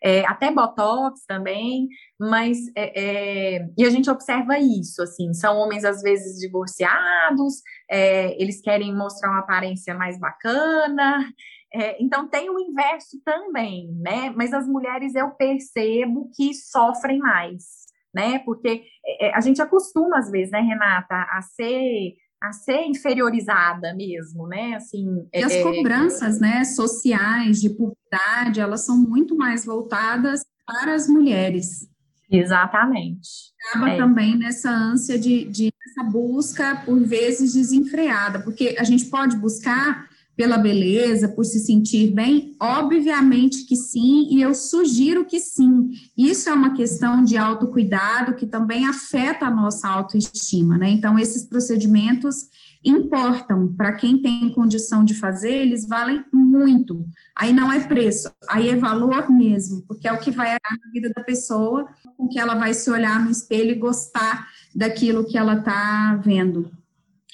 é, 0.03 0.25
até 0.27 0.51
botox 0.51 1.25
também, 1.25 1.87
mas. 2.19 2.57
É, 2.75 3.55
é, 3.57 3.69
e 3.77 3.85
a 3.85 3.89
gente 3.89 4.09
observa 4.09 4.59
isso, 4.59 5.01
assim, 5.01 5.33
são 5.33 5.57
homens, 5.57 5.83
às 5.83 6.01
vezes, 6.01 6.39
divorciados, 6.39 7.55
é, 7.89 8.39
eles 8.41 8.61
querem 8.61 8.95
mostrar 8.95 9.31
uma 9.31 9.39
aparência 9.39 9.95
mais 9.95 10.19
bacana. 10.19 11.25
É, 11.73 12.01
então 12.01 12.27
tem 12.27 12.49
o 12.49 12.59
inverso 12.59 13.21
também, 13.23 13.91
né? 14.01 14.31
Mas 14.35 14.53
as 14.53 14.67
mulheres 14.67 15.13
eu 15.15 15.29
percebo 15.31 16.29
que 16.35 16.53
sofrem 16.53 17.19
mais, 17.19 17.85
né? 18.13 18.39
Porque 18.39 18.83
é, 19.05 19.27
é 19.27 19.35
a 19.35 19.39
gente 19.39 19.61
acostuma 19.61 20.17
às 20.17 20.31
vezes, 20.31 20.51
né, 20.51 20.61
Renata, 20.61 21.15
a 21.15 21.41
ser 21.41 22.15
a 22.41 22.53
ser 22.53 22.85
inferiorizada 22.85 23.93
mesmo, 23.93 24.47
né? 24.47 24.75
Assim, 24.75 25.27
e 25.33 25.43
as 25.43 25.51
é, 25.51 25.59
é 25.59 25.63
cobranças, 25.63 26.39
né, 26.39 26.63
sociais 26.63 27.59
de 27.59 27.69
publicidade, 27.69 28.61
elas 28.61 28.85
são 28.85 28.97
muito 28.97 29.35
mais 29.35 29.65
voltadas 29.65 30.45
para 30.65 30.93
as 30.93 31.07
mulheres. 31.07 31.89
Exatamente. 32.31 33.51
Acaba 33.69 33.89
é. 33.89 33.97
também 33.97 34.37
nessa 34.37 34.69
ânsia 34.69 35.17
de, 35.17 35.45
de 35.45 35.73
essa 35.87 36.03
busca 36.09 36.81
por 36.85 36.99
vezes 36.99 37.53
desenfreada, 37.53 38.39
porque 38.39 38.75
a 38.79 38.83
gente 38.83 39.05
pode 39.05 39.35
buscar 39.35 40.07
pela 40.39 40.57
beleza, 40.57 41.27
por 41.27 41.43
se 41.43 41.59
sentir 41.59 42.13
bem? 42.13 42.55
Obviamente 42.61 43.65
que 43.65 43.75
sim, 43.75 44.29
e 44.31 44.41
eu 44.41 44.55
sugiro 44.55 45.25
que 45.25 45.37
sim. 45.37 45.89
Isso 46.17 46.47
é 46.47 46.53
uma 46.53 46.73
questão 46.73 47.21
de 47.21 47.35
autocuidado 47.35 48.33
que 48.35 48.47
também 48.47 48.87
afeta 48.87 49.47
a 49.47 49.51
nossa 49.51 49.89
autoestima, 49.89 50.77
né? 50.77 50.91
Então, 50.91 51.19
esses 51.19 51.43
procedimentos 51.43 52.47
importam 52.81 53.75
para 53.75 53.91
quem 53.91 54.21
tem 54.21 54.49
condição 54.53 55.03
de 55.03 55.13
fazer, 55.13 55.51
eles 55.51 55.85
valem 55.85 56.23
muito. 56.31 57.05
Aí 57.35 57.51
não 57.51 57.69
é 57.69 57.81
preço, 57.81 58.31
aí 58.47 58.69
é 58.69 58.77
valor 58.77 59.29
mesmo, 59.29 59.81
porque 59.89 60.07
é 60.07 60.13
o 60.13 60.21
que 60.21 60.31
vai 60.31 60.53
na 60.53 60.91
vida 60.93 61.11
da 61.13 61.21
pessoa, 61.21 61.85
com 62.15 62.29
que 62.29 62.39
ela 62.39 62.55
vai 62.55 62.73
se 62.73 62.89
olhar 62.89 63.21
no 63.21 63.29
espelho 63.29 63.71
e 63.71 63.75
gostar 63.75 64.47
daquilo 64.73 65.27
que 65.27 65.37
ela 65.37 65.55
está 65.55 66.15
vendo. 66.23 66.71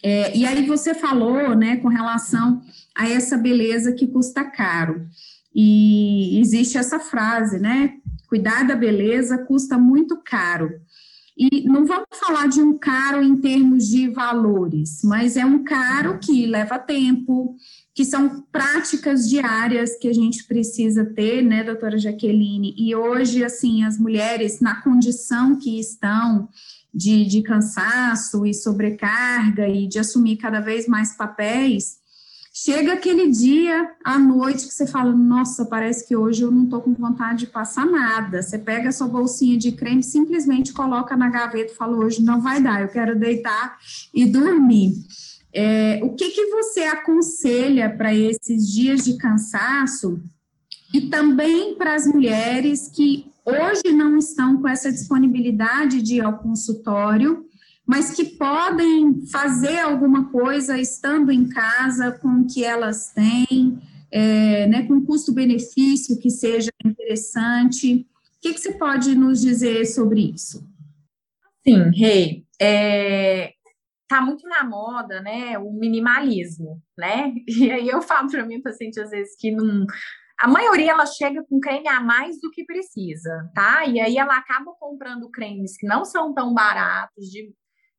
É, 0.02 0.36
e 0.36 0.44
aí 0.44 0.66
você 0.66 0.96
falou, 0.96 1.56
né, 1.56 1.78
com 1.78 1.88
relação 1.88 2.64
a 2.96 3.10
essa 3.10 3.38
beleza 3.38 3.92
que 3.92 4.08
custa 4.08 4.44
caro. 4.44 5.06
E 5.54 6.40
existe 6.40 6.78
essa 6.78 7.00
frase, 7.00 7.60
né? 7.60 7.94
Cuidar 8.28 8.64
da 8.64 8.76
beleza 8.76 9.38
custa 9.38 9.78
muito 9.78 10.18
caro. 10.24 10.72
E 11.38 11.68
não 11.68 11.86
vamos 11.86 12.08
falar 12.14 12.48
de 12.48 12.62
um 12.62 12.78
caro 12.78 13.22
em 13.22 13.36
termos 13.36 13.88
de 13.88 14.08
valores, 14.10 15.02
mas 15.04 15.36
é 15.36 15.46
um 15.46 15.66
caro 15.66 16.18
que 16.18 16.46
leva 16.46 16.80
tempo, 16.80 17.58
que 17.94 18.06
são 18.06 18.42
práticas 18.54 19.28
diárias 19.30 19.98
que 19.98 20.08
a 20.08 20.14
gente 20.14 20.46
precisa 20.46 21.04
ter, 21.04 21.42
né, 21.42 21.62
doutora 21.62 21.98
Jaqueline? 21.98 22.74
E 22.78 22.96
hoje, 22.96 23.44
assim, 23.44 23.84
as 23.84 23.98
mulheres, 23.98 24.62
na 24.62 24.82
condição 24.82 25.58
que 25.58 25.78
estão, 25.78 26.48
de, 26.94 27.26
de 27.26 27.42
cansaço 27.42 28.46
e 28.46 28.54
sobrecarga 28.54 29.68
e 29.68 29.86
de 29.88 30.00
assumir 30.00 30.38
cada 30.38 30.62
vez 30.62 30.88
mais 30.88 31.18
papéis, 31.18 31.98
chega 32.58 32.94
aquele 32.94 33.30
dia 33.30 33.92
à 34.02 34.18
noite 34.18 34.66
que 34.66 34.74
você 34.74 34.88
fala: 34.88 35.12
Nossa, 35.12 35.66
parece 35.66 36.08
que 36.08 36.16
hoje 36.16 36.44
eu 36.44 36.50
não 36.50 36.64
estou 36.64 36.82
com 36.82 36.94
vontade 36.94 37.40
de 37.40 37.48
passar 37.48 37.86
nada. 37.86 38.42
Você 38.42 38.58
pega 38.58 38.88
a 38.88 38.92
sua 38.94 39.10
bolsinha 39.10 39.58
de 39.58 39.74
creme, 39.74 40.02
simplesmente 40.02 40.72
coloca 40.72 41.18
na 41.18 41.30
gaveta 41.30 41.74
e 41.74 41.76
fala: 41.76 41.98
Hoje 41.98 42.24
não 42.24 42.40
vai 42.40 42.62
dar, 42.62 42.82
eu 42.82 42.88
quero 42.88 43.20
deitar 43.20 43.78
e 44.14 44.26
dormir. 44.26 44.94
É, 45.54 46.00
o 46.04 46.16
que, 46.16 46.30
que 46.32 46.46
você 46.48 46.82
aconselha 46.82 47.90
para 47.90 48.14
esses 48.14 48.72
dias 48.72 49.04
de 49.04 49.18
cansaço 49.18 50.22
e 50.94 51.10
também 51.10 51.76
para 51.76 51.94
as 51.94 52.08
mulheres 52.08 52.90
que 52.94 53.26
hoje 53.46 53.94
não 53.94 54.18
estão 54.18 54.62
com 54.62 54.68
essa 54.68 54.92
disponibilidade 54.92 56.02
de 56.02 56.16
ir 56.16 56.22
ao 56.22 56.40
consultório, 56.40 57.46
mas 57.86 58.12
que 58.12 58.26
podem 58.26 59.26
fazer 59.28 59.80
alguma 59.80 60.32
coisa 60.32 60.78
estando 60.78 61.32
em 61.32 61.48
casa 61.48 62.12
com 62.12 62.42
o 62.42 62.48
que 62.48 62.64
elas 62.64 63.12
têm, 63.14 63.80
é, 64.12 64.66
né, 64.68 64.88
com 64.88 65.06
custo-benefício 65.06 66.20
que 66.20 66.30
seja 66.30 66.72
interessante. 66.84 68.08
O 68.38 68.42
que, 68.42 68.54
que, 68.54 68.60
você 68.60 68.74
pode 68.74 69.16
nos 69.16 69.42
dizer 69.42 69.86
sobre 69.86 70.32
isso? 70.34 70.68
Sim, 71.64 71.90
Rei, 71.92 72.24
hey, 72.24 72.46
é, 72.60 73.54
tá 74.08 74.22
muito 74.22 74.48
na 74.48 74.64
moda, 74.64 75.22
né, 75.22 75.58
o 75.58 75.72
minimalismo, 75.72 76.82
né? 76.98 77.34
E 77.48 77.72
aí 77.72 77.88
eu 77.88 78.02
falo 78.02 78.30
para 78.30 78.46
mim 78.46 78.62
paciente 78.62 79.00
às 79.00 79.10
vezes 79.10 79.36
que 79.38 79.52
não 79.52 79.86
a 80.38 80.48
maioria 80.48 80.92
ela 80.92 81.06
chega 81.06 81.44
com 81.46 81.60
creme 81.60 81.88
a 81.88 82.02
mais 82.02 82.40
do 82.42 82.52
que 82.52 82.66
precisa, 82.66 83.50
tá? 83.54 83.86
E 83.86 84.00
aí 84.00 84.18
ela 84.18 84.38
acaba 84.38 84.74
comprando 84.74 85.30
cremes 85.30 85.78
que 85.78 85.88
não 85.88 86.04
são 86.04 86.34
tão 86.34 86.54
baratos, 86.54 87.26
de, 87.32 87.54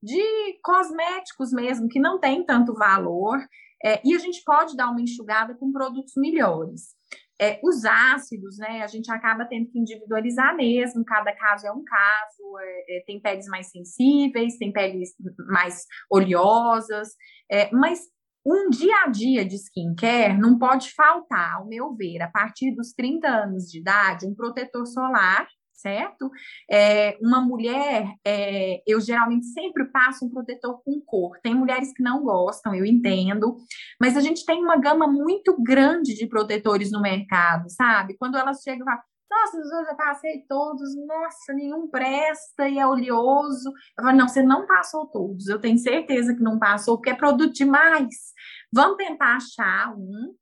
de 0.06 0.58
cosméticos 0.62 1.50
mesmo, 1.52 1.88
que 1.88 1.98
não 1.98 2.20
tem 2.20 2.44
tanto 2.44 2.72
valor. 2.72 3.38
É, 3.84 4.00
e 4.04 4.14
a 4.14 4.18
gente 4.18 4.42
pode 4.44 4.76
dar 4.76 4.90
uma 4.90 5.02
enxugada 5.02 5.54
com 5.54 5.72
produtos 5.72 6.14
melhores. 6.16 6.94
É, 7.38 7.60
os 7.62 7.84
ácidos, 7.84 8.56
né? 8.56 8.82
A 8.82 8.86
gente 8.86 9.12
acaba 9.12 9.44
tendo 9.44 9.68
que 9.68 9.78
individualizar 9.78 10.56
mesmo, 10.56 11.04
cada 11.04 11.34
caso 11.34 11.66
é 11.66 11.72
um 11.72 11.84
caso. 11.84 12.58
É, 12.58 12.98
é 12.98 13.04
tem 13.04 13.20
peles 13.20 13.46
mais 13.48 13.70
sensíveis, 13.70 14.56
tem 14.56 14.72
peles 14.72 15.10
mais 15.50 15.84
oleosas, 16.10 17.08
é, 17.50 17.70
mas 17.72 18.00
um 18.46 18.70
dia 18.70 19.02
a 19.04 19.08
dia 19.08 19.44
de 19.44 19.56
skincare 19.56 20.38
não 20.38 20.56
pode 20.56 20.94
faltar, 20.94 21.56
ao 21.56 21.66
meu 21.66 21.94
ver, 21.96 22.22
a 22.22 22.30
partir 22.30 22.74
dos 22.76 22.92
30 22.92 23.26
anos 23.26 23.64
de 23.64 23.80
idade, 23.80 24.24
um 24.24 24.36
protetor 24.36 24.86
solar, 24.86 25.48
certo? 25.76 26.30
É, 26.70 27.16
uma 27.20 27.40
mulher, 27.40 28.08
é, 28.24 28.82
eu 28.86 29.00
geralmente 29.00 29.46
sempre 29.46 29.84
passo 29.86 30.24
um 30.24 30.30
protetor 30.30 30.82
com 30.82 31.00
cor. 31.00 31.38
Tem 31.42 31.54
mulheres 31.54 31.92
que 31.92 32.02
não 32.02 32.22
gostam, 32.22 32.74
eu 32.74 32.84
entendo, 32.84 33.56
mas 34.00 34.16
a 34.16 34.20
gente 34.20 34.44
tem 34.44 34.62
uma 34.62 34.76
gama 34.76 35.06
muito 35.06 35.56
grande 35.62 36.14
de 36.14 36.26
protetores 36.26 36.90
no 36.90 37.00
mercado, 37.00 37.70
sabe? 37.70 38.16
Quando 38.18 38.36
elas 38.36 38.62
chegam 38.62 38.82
e 38.82 38.84
falam, 38.84 39.02
nossa, 39.28 39.56
eu 39.58 39.84
já 39.84 39.94
passei 39.94 40.44
todos, 40.48 40.96
nossa, 41.06 41.52
nenhum 41.52 41.88
presta 41.88 42.68
e 42.68 42.78
é 42.78 42.86
oleoso. 42.86 43.72
Eu 43.98 44.04
falo, 44.04 44.16
não, 44.16 44.28
você 44.28 44.42
não 44.42 44.66
passou 44.66 45.06
todos, 45.06 45.48
eu 45.48 45.60
tenho 45.60 45.78
certeza 45.78 46.34
que 46.34 46.42
não 46.42 46.58
passou, 46.58 46.96
porque 46.96 47.10
é 47.10 47.14
produto 47.14 47.52
demais. 47.52 48.32
Vamos 48.72 48.96
tentar 48.96 49.36
achar 49.36 49.94
um. 49.96 50.34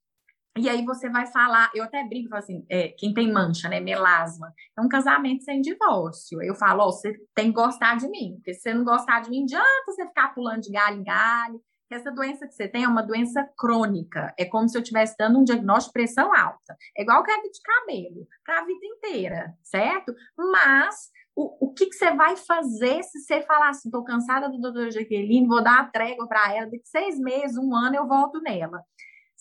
E 0.57 0.69
aí 0.69 0.85
você 0.85 1.09
vai 1.11 1.27
falar, 1.27 1.71
eu 1.75 1.83
até 1.83 2.05
brinco 2.05 2.35
assim, 2.37 2.65
é, 2.71 2.89
quem 2.89 3.13
tem 3.13 3.33
mancha, 3.33 3.69
né, 3.69 3.81
melasma, 3.81 4.53
é 4.79 4.81
um 4.81 4.89
casamento 4.89 5.43
sem 5.43 5.61
divórcio. 5.61 6.41
Eu 6.43 6.55
falo, 6.55 6.85
ó, 6.85 6.93
você 6.93 7.13
tem 7.35 7.47
que 7.47 7.55
gostar 7.55 7.97
de 7.97 8.09
mim, 8.09 8.35
porque 8.37 8.55
se 8.55 8.61
você 8.61 8.75
não 8.75 8.85
gostar 8.85 9.21
de 9.21 9.31
mim, 9.31 9.43
adianta 9.43 9.85
você 9.87 10.07
ficar 10.07 10.33
pulando 10.33 10.63
de 10.63 10.71
galho 10.71 11.01
em 11.01 11.05
galho, 11.05 11.61
essa 11.95 12.11
doença 12.11 12.47
que 12.47 12.55
você 12.55 12.69
tem 12.69 12.85
é 12.85 12.89
uma 12.89 13.03
doença 13.03 13.49
crônica. 13.57 14.35
É 14.39 14.45
como 14.45 14.69
se 14.69 14.77
eu 14.77 14.83
estivesse 14.83 15.15
dando 15.19 15.39
um 15.39 15.45
diagnóstico 15.45 15.91
de 15.91 16.05
pressão 16.05 16.35
alta. 16.35 16.77
É 16.97 17.03
igual 17.03 17.23
queda 17.23 17.43
de 17.43 17.61
cabelo, 17.63 18.27
para 18.45 18.61
a 18.61 18.65
vida 18.65 18.85
inteira, 18.85 19.55
certo? 19.63 20.15
Mas 20.37 21.11
o, 21.37 21.67
o 21.67 21.75
que, 21.75 21.87
que 21.87 21.95
você 21.95 22.13
vai 22.13 22.37
fazer 22.37 23.03
se 23.03 23.21
você 23.21 23.43
falar 23.43 23.71
assim, 23.71 23.89
estou 23.89 24.05
cansada 24.05 24.49
do 24.49 24.61
doutor 24.61 24.91
Jaqueline, 24.91 25.47
vou 25.47 25.63
dar 25.63 25.83
uma 25.83 25.91
trégua 25.91 26.29
para 26.29 26.55
ela, 26.55 26.71
de 26.71 26.81
seis 26.85 27.19
meses, 27.19 27.57
um 27.57 27.75
ano 27.75 27.97
eu 27.97 28.07
volto 28.07 28.41
nela. 28.41 28.83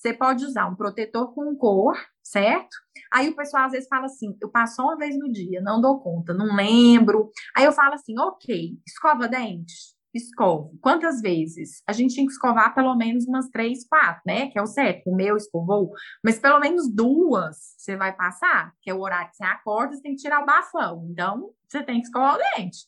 Você 0.04 0.14
pode 0.14 0.44
usar 0.44 0.68
um 0.68 0.76
protetor 0.76 1.34
com 1.34 1.56
cor, 1.56 1.96
certo? 2.22 2.76
Aí 3.10 3.30
o 3.30 3.36
pessoal 3.38 3.64
às 3.64 3.72
vezes 3.72 3.88
fala 3.88 4.08
assim: 4.08 4.36
eu 4.42 4.50
passo 4.50 4.82
uma 4.82 4.98
vez 4.98 5.18
no 5.18 5.32
dia, 5.32 5.62
não 5.62 5.80
dou 5.80 6.02
conta, 6.02 6.34
não 6.34 6.54
lembro. 6.54 7.32
Aí 7.56 7.64
eu 7.64 7.72
falo 7.72 7.94
assim: 7.94 8.20
ok, 8.20 8.78
escova 8.86 9.30
dentes 9.30 9.94
escovo. 10.14 10.78
Quantas 10.80 11.22
vezes? 11.22 11.82
A 11.88 11.92
gente 11.92 12.16
tem 12.16 12.26
que 12.28 12.34
escovar 12.34 12.76
pelo 12.76 12.96
menos 12.96 13.26
umas 13.26 13.50
três, 13.50 13.84
quatro, 13.88 14.22
né? 14.26 14.48
Que 14.50 14.60
é 14.60 14.62
o 14.62 14.68
certo. 14.68 15.10
O 15.10 15.16
meu 15.16 15.36
escovou, 15.36 15.92
mas 16.24 16.38
pelo 16.38 16.60
menos 16.60 16.88
duas 16.94 17.74
você 17.78 17.96
vai 17.96 18.16
passar, 18.16 18.74
que 18.82 18.92
é 18.92 18.94
o 18.94 19.00
horário 19.00 19.32
que 19.32 19.38
você 19.38 19.44
acorda, 19.44 19.96
você 19.96 20.04
tem 20.04 20.16
que 20.16 20.22
tirar 20.22 20.44
o 20.44 20.46
bafão. 20.46 21.08
Então, 21.10 21.50
você 21.68 21.82
tem 21.82 22.00
que 22.00 22.06
escovar 22.06 22.36
o 22.36 22.40
dente. 22.56 22.86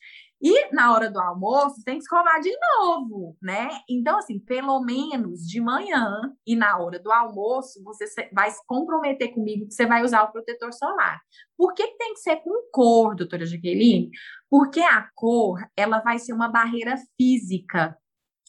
E 0.47 0.71
na 0.71 0.93
hora 0.93 1.09
do 1.09 1.19
almoço, 1.19 1.83
tem 1.83 1.97
que 1.97 2.03
escovar 2.03 2.39
de 2.39 2.55
novo, 2.77 3.35
né? 3.41 3.67
Então, 3.89 4.19
assim, 4.19 4.37
pelo 4.37 4.79
menos 4.79 5.41
de 5.41 5.59
manhã 5.59 6.21
e 6.45 6.55
na 6.55 6.77
hora 6.77 6.99
do 6.99 7.11
almoço, 7.11 7.83
você 7.83 8.05
vai 8.31 8.51
se 8.51 8.63
comprometer 8.67 9.33
comigo 9.33 9.65
que 9.65 9.73
você 9.73 9.87
vai 9.87 10.03
usar 10.03 10.21
o 10.21 10.31
protetor 10.31 10.71
solar. 10.71 11.19
Por 11.57 11.73
que, 11.73 11.87
tem 11.97 12.13
que 12.13 12.19
ser 12.19 12.35
com 12.43 12.69
cor, 12.71 13.15
doutora 13.15 13.43
Jaqueline? 13.43 14.11
Porque 14.47 14.81
a 14.81 15.09
cor, 15.15 15.57
ela 15.75 15.99
vai 16.01 16.19
ser 16.19 16.33
uma 16.33 16.47
barreira 16.47 16.95
física 17.17 17.97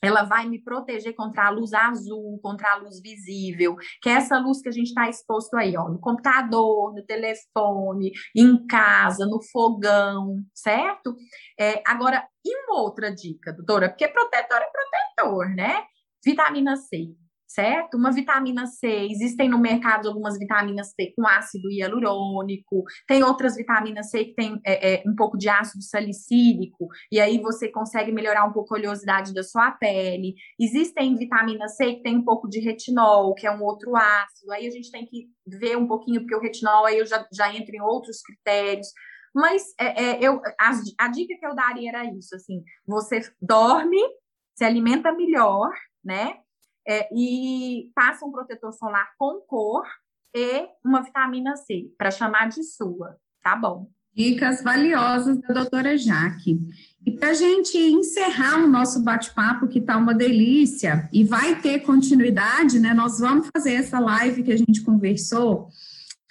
ela 0.02 0.24
vai 0.24 0.48
me 0.48 0.62
proteger 0.62 1.14
contra 1.14 1.46
a 1.46 1.50
luz 1.50 1.72
azul, 1.72 2.38
contra 2.42 2.72
a 2.72 2.76
luz 2.76 3.00
visível, 3.00 3.76
que 4.02 4.08
é 4.08 4.12
essa 4.12 4.38
luz 4.38 4.60
que 4.60 4.68
a 4.68 4.72
gente 4.72 4.88
está 4.88 5.08
exposto 5.08 5.54
aí, 5.56 5.76
ó, 5.76 5.88
no 5.88 5.98
computador, 5.98 6.94
no 6.94 7.04
telefone, 7.04 8.12
em 8.34 8.66
casa, 8.66 9.26
no 9.26 9.42
fogão, 9.50 10.42
certo? 10.54 11.16
É, 11.58 11.82
agora, 11.86 12.26
e 12.44 12.56
uma 12.64 12.82
outra 12.82 13.14
dica, 13.14 13.52
doutora? 13.52 13.88
Porque 13.88 14.08
protetor 14.08 14.58
é 14.58 14.70
protetor, 14.70 15.48
né? 15.54 15.82
Vitamina 16.24 16.76
C 16.76 17.14
certo? 17.56 17.96
Uma 17.96 18.12
vitamina 18.12 18.66
C, 18.66 18.86
existem 19.10 19.48
no 19.48 19.58
mercado 19.58 20.08
algumas 20.08 20.38
vitaminas 20.38 20.88
C 20.88 21.14
com 21.16 21.26
ácido 21.26 21.70
hialurônico, 21.70 22.84
tem 23.08 23.24
outras 23.24 23.56
vitaminas 23.56 24.10
C 24.10 24.26
que 24.26 24.34
tem 24.34 24.60
é, 24.62 24.96
é, 24.96 25.02
um 25.06 25.14
pouco 25.16 25.38
de 25.38 25.48
ácido 25.48 25.82
salicílico, 25.82 26.86
e 27.10 27.18
aí 27.18 27.40
você 27.40 27.70
consegue 27.70 28.12
melhorar 28.12 28.44
um 28.44 28.52
pouco 28.52 28.74
a 28.74 28.78
oleosidade 28.78 29.32
da 29.32 29.42
sua 29.42 29.70
pele. 29.70 30.34
Existem 30.60 31.16
vitaminas 31.16 31.76
C 31.76 31.94
que 31.94 32.02
tem 32.02 32.18
um 32.18 32.24
pouco 32.24 32.46
de 32.46 32.60
retinol, 32.60 33.34
que 33.34 33.46
é 33.46 33.50
um 33.50 33.62
outro 33.62 33.96
ácido, 33.96 34.52
aí 34.52 34.66
a 34.66 34.70
gente 34.70 34.90
tem 34.90 35.06
que 35.06 35.26
ver 35.46 35.78
um 35.78 35.88
pouquinho, 35.88 36.20
porque 36.20 36.36
o 36.36 36.40
retinol 36.40 36.84
aí 36.84 36.98
eu 36.98 37.06
já, 37.06 37.26
já 37.32 37.54
entro 37.54 37.74
em 37.74 37.80
outros 37.80 38.20
critérios. 38.20 38.88
Mas 39.34 39.62
é, 39.80 40.02
é 40.02 40.18
eu, 40.20 40.42
a, 40.60 40.70
a 40.98 41.08
dica 41.08 41.34
que 41.38 41.46
eu 41.46 41.54
daria 41.54 41.88
era 41.88 42.04
isso, 42.04 42.36
assim, 42.36 42.62
você 42.86 43.20
dorme, 43.40 44.00
se 44.54 44.64
alimenta 44.64 45.10
melhor, 45.12 45.70
né? 46.04 46.34
É, 46.86 47.08
e 47.12 47.90
passa 47.94 48.24
um 48.24 48.30
protetor 48.30 48.72
solar 48.72 49.10
com 49.18 49.40
cor 49.40 49.84
e 50.34 50.68
uma 50.84 51.02
vitamina 51.02 51.56
C, 51.56 51.90
para 51.96 52.10
chamar 52.10 52.48
de 52.48 52.62
sua, 52.62 53.16
tá 53.42 53.56
bom? 53.56 53.88
Dicas 54.14 54.62
valiosas 54.62 55.38
da 55.40 55.52
doutora 55.52 55.96
Jaque. 55.98 56.58
E 57.04 57.12
para 57.12 57.30
a 57.30 57.34
gente 57.34 57.76
encerrar 57.76 58.64
o 58.64 58.66
nosso 58.66 59.02
bate-papo, 59.02 59.68
que 59.68 59.78
está 59.78 59.96
uma 59.96 60.14
delícia, 60.14 61.08
e 61.12 61.22
vai 61.22 61.60
ter 61.60 61.80
continuidade, 61.80 62.78
né? 62.78 62.94
Nós 62.94 63.18
vamos 63.18 63.48
fazer 63.54 63.74
essa 63.74 63.98
live 63.98 64.42
que 64.42 64.52
a 64.52 64.56
gente 64.56 64.82
conversou. 64.82 65.68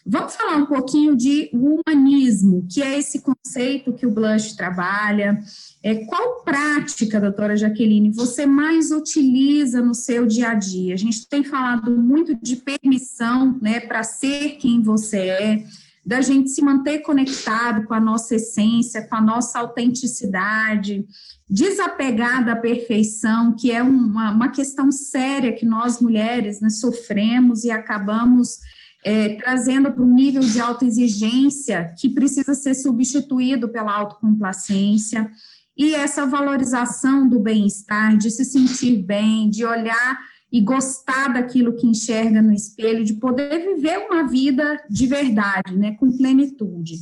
Vamos 0.07 0.35
falar 0.35 0.57
um 0.57 0.67
pouquinho 0.67 1.15
de 1.15 1.49
humanismo, 1.51 2.67
que 2.71 2.79
é 2.79 2.99
esse 2.99 3.21
conceito 3.21 3.91
que 3.91 4.05
o 4.05 4.11
Blush 4.11 4.55
trabalha, 4.55 5.39
é, 5.81 5.95
qual 6.05 6.43
prática, 6.43 7.19
doutora 7.19 7.57
Jaqueline, 7.57 8.11
você 8.11 8.45
mais 8.45 8.91
utiliza 8.91 9.81
no 9.81 9.95
seu 9.95 10.27
dia 10.27 10.49
a 10.49 10.53
dia? 10.53 10.93
A 10.93 10.97
gente 10.97 11.27
tem 11.27 11.43
falado 11.43 11.89
muito 11.89 12.35
de 12.35 12.55
permissão, 12.57 13.57
né, 13.59 13.79
para 13.79 14.03
ser 14.03 14.57
quem 14.57 14.79
você 14.79 15.17
é, 15.17 15.65
da 16.05 16.21
gente 16.21 16.51
se 16.51 16.61
manter 16.61 16.99
conectado 16.99 17.87
com 17.87 17.93
a 17.95 17.99
nossa 17.99 18.35
essência, 18.35 19.07
com 19.07 19.15
a 19.15 19.21
nossa 19.21 19.57
autenticidade, 19.57 21.03
desapegar 21.49 22.45
da 22.45 22.55
perfeição, 22.55 23.55
que 23.55 23.71
é 23.71 23.81
uma, 23.81 24.29
uma 24.31 24.49
questão 24.49 24.91
séria 24.91 25.51
que 25.51 25.65
nós 25.65 25.99
mulheres 25.99 26.61
né, 26.61 26.69
sofremos 26.69 27.63
e 27.63 27.71
acabamos 27.71 28.59
é, 29.05 29.35
trazendo 29.35 29.91
para 29.91 30.01
um 30.01 30.11
nível 30.11 30.41
de 30.41 30.59
autoexigência 30.59 31.93
que 31.95 32.09
precisa 32.09 32.55
ser 32.55 32.73
substituído 32.73 33.69
pela 33.69 33.93
autocomplacência. 33.93 35.29
E 35.77 35.93
essa 35.93 36.25
valorização 36.25 37.29
do 37.29 37.39
bem-estar, 37.39 38.17
de 38.17 38.31
se 38.31 38.43
sentir 38.43 39.03
bem, 39.03 39.47
de 39.47 39.63
olhar 39.63 40.19
e 40.51 40.59
gostar 40.59 41.27
daquilo 41.27 41.75
que 41.75 41.85
enxerga 41.85 42.41
no 42.41 42.51
espelho, 42.51 43.05
de 43.05 43.13
poder 43.13 43.75
viver 43.75 43.99
uma 44.09 44.27
vida 44.27 44.81
de 44.89 45.05
verdade, 45.05 45.77
né, 45.77 45.91
com 45.99 46.17
plenitude. 46.17 46.95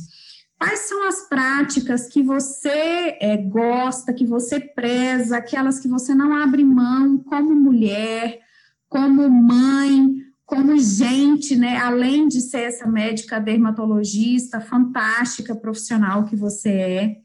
Quais 0.58 0.80
são 0.80 1.08
as 1.08 1.26
práticas 1.26 2.06
que 2.08 2.22
você 2.22 3.16
é, 3.18 3.36
gosta, 3.36 4.12
que 4.12 4.26
você 4.26 4.60
preza, 4.60 5.38
aquelas 5.38 5.78
que 5.78 5.88
você 5.88 6.14
não 6.14 6.34
abre 6.34 6.64
mão 6.64 7.16
como 7.18 7.54
mulher, 7.54 8.40
como 8.88 9.28
mãe, 9.30 10.23
como 10.44 10.78
gente, 10.78 11.56
né? 11.56 11.78
Além 11.78 12.28
de 12.28 12.40
ser 12.40 12.62
essa 12.62 12.86
médica 12.86 13.40
dermatologista 13.40 14.60
fantástica, 14.60 15.54
profissional 15.54 16.24
que 16.26 16.36
você 16.36 16.70
é, 16.70 17.16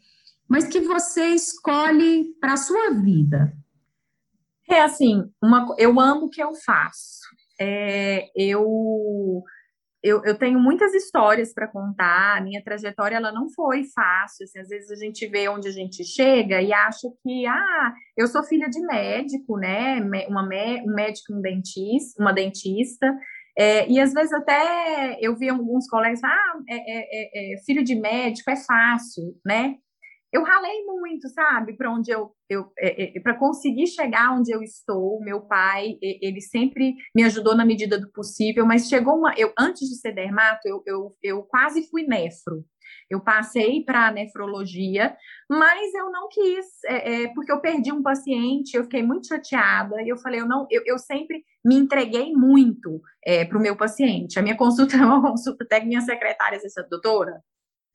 mas 0.47 0.67
que 0.67 0.81
você 0.81 1.27
escolhe 1.27 2.33
para 2.39 2.53
a 2.53 2.57
sua 2.57 2.91
vida? 2.91 3.53
É 4.67 4.81
assim, 4.81 5.29
uma, 5.41 5.75
eu 5.77 5.99
amo 5.99 6.25
o 6.25 6.29
que 6.29 6.41
eu 6.41 6.53
faço. 6.55 7.19
É, 7.59 8.29
eu, 8.35 9.43
eu, 10.01 10.23
eu 10.23 10.37
tenho 10.37 10.59
muitas 10.59 10.93
histórias 10.93 11.53
para 11.53 11.67
contar. 11.67 12.37
A 12.37 12.41
minha 12.41 12.63
trajetória 12.63 13.17
ela 13.17 13.31
não 13.31 13.49
foi 13.49 13.83
fácil. 13.83 14.45
Assim, 14.45 14.59
às 14.59 14.69
vezes 14.69 14.91
a 14.91 14.95
gente 14.95 15.27
vê 15.27 15.49
onde 15.49 15.67
a 15.67 15.71
gente 15.71 16.03
chega 16.05 16.61
e 16.61 16.71
acha 16.71 17.07
que 17.21 17.45
ah, 17.45 17.93
eu 18.17 18.27
sou 18.27 18.43
filha 18.43 18.69
de 18.69 18.79
médico, 18.79 19.57
né? 19.57 19.99
Uma, 20.27 20.43
um 20.43 20.93
médico, 20.93 21.33
um 21.33 21.41
dentista, 21.41 22.21
uma 22.21 22.31
dentista. 22.31 23.07
É, 23.57 23.89
e 23.89 23.99
às 23.99 24.13
vezes 24.13 24.31
até 24.31 25.17
eu 25.19 25.35
vi 25.35 25.49
alguns 25.49 25.85
colegas, 25.87 26.23
ah, 26.23 26.53
é, 26.69 26.75
é, 26.75 27.09
é, 27.11 27.53
é 27.55 27.57
filho 27.65 27.83
de 27.83 27.95
médico 27.95 28.49
é 28.49 28.55
fácil, 28.55 29.35
né? 29.45 29.75
Eu 30.31 30.43
ralei 30.43 30.85
muito, 30.85 31.27
sabe, 31.29 31.75
para 31.75 31.91
onde 31.91 32.11
eu, 32.11 32.31
eu 32.49 32.71
é, 32.77 33.17
é, 33.17 33.19
para 33.19 33.37
conseguir 33.37 33.87
chegar 33.87 34.31
onde 34.31 34.51
eu 34.51 34.61
estou. 34.61 35.19
Meu 35.21 35.41
pai, 35.41 35.97
ele 36.01 36.41
sempre 36.41 36.95
me 37.15 37.23
ajudou 37.23 37.55
na 37.55 37.65
medida 37.65 37.99
do 37.99 38.11
possível, 38.11 38.65
mas 38.65 38.87
chegou 38.87 39.17
uma, 39.17 39.33
eu 39.35 39.51
antes 39.57 39.89
de 39.89 39.95
ser 39.95 40.11
dermato, 40.11 40.67
eu, 40.67 40.83
eu, 40.85 41.17
eu 41.23 41.43
quase 41.43 41.89
fui 41.89 42.03
nefro. 42.03 42.63
Eu 43.09 43.19
passei 43.21 43.83
para 43.83 44.11
nefrologia, 44.11 45.15
mas 45.49 45.93
eu 45.95 46.11
não 46.11 46.27
quis, 46.29 46.83
é, 46.85 47.23
é, 47.23 47.27
porque 47.33 47.51
eu 47.51 47.59
perdi 47.59 47.91
um 47.91 48.03
paciente, 48.03 48.75
eu 48.75 48.83
fiquei 48.83 49.01
muito 49.01 49.27
chateada, 49.27 50.01
e 50.01 50.09
eu 50.09 50.17
falei, 50.17 50.41
eu 50.41 50.47
não, 50.47 50.67
eu, 50.69 50.83
eu 50.85 50.97
sempre 50.99 51.43
me 51.65 51.75
entreguei 51.75 52.31
muito 52.33 53.01
é, 53.25 53.45
para 53.45 53.57
o 53.57 53.61
meu 53.61 53.75
paciente. 53.75 54.37
A 54.37 54.41
minha 54.43 54.55
consulta 54.55 54.95
é 54.95 54.99
uma 54.99 55.21
consulta 55.27 55.63
até 55.63 55.83
minha 55.83 56.01
secretária 56.01 56.59
disse, 56.59 56.81
doutora, 56.87 57.41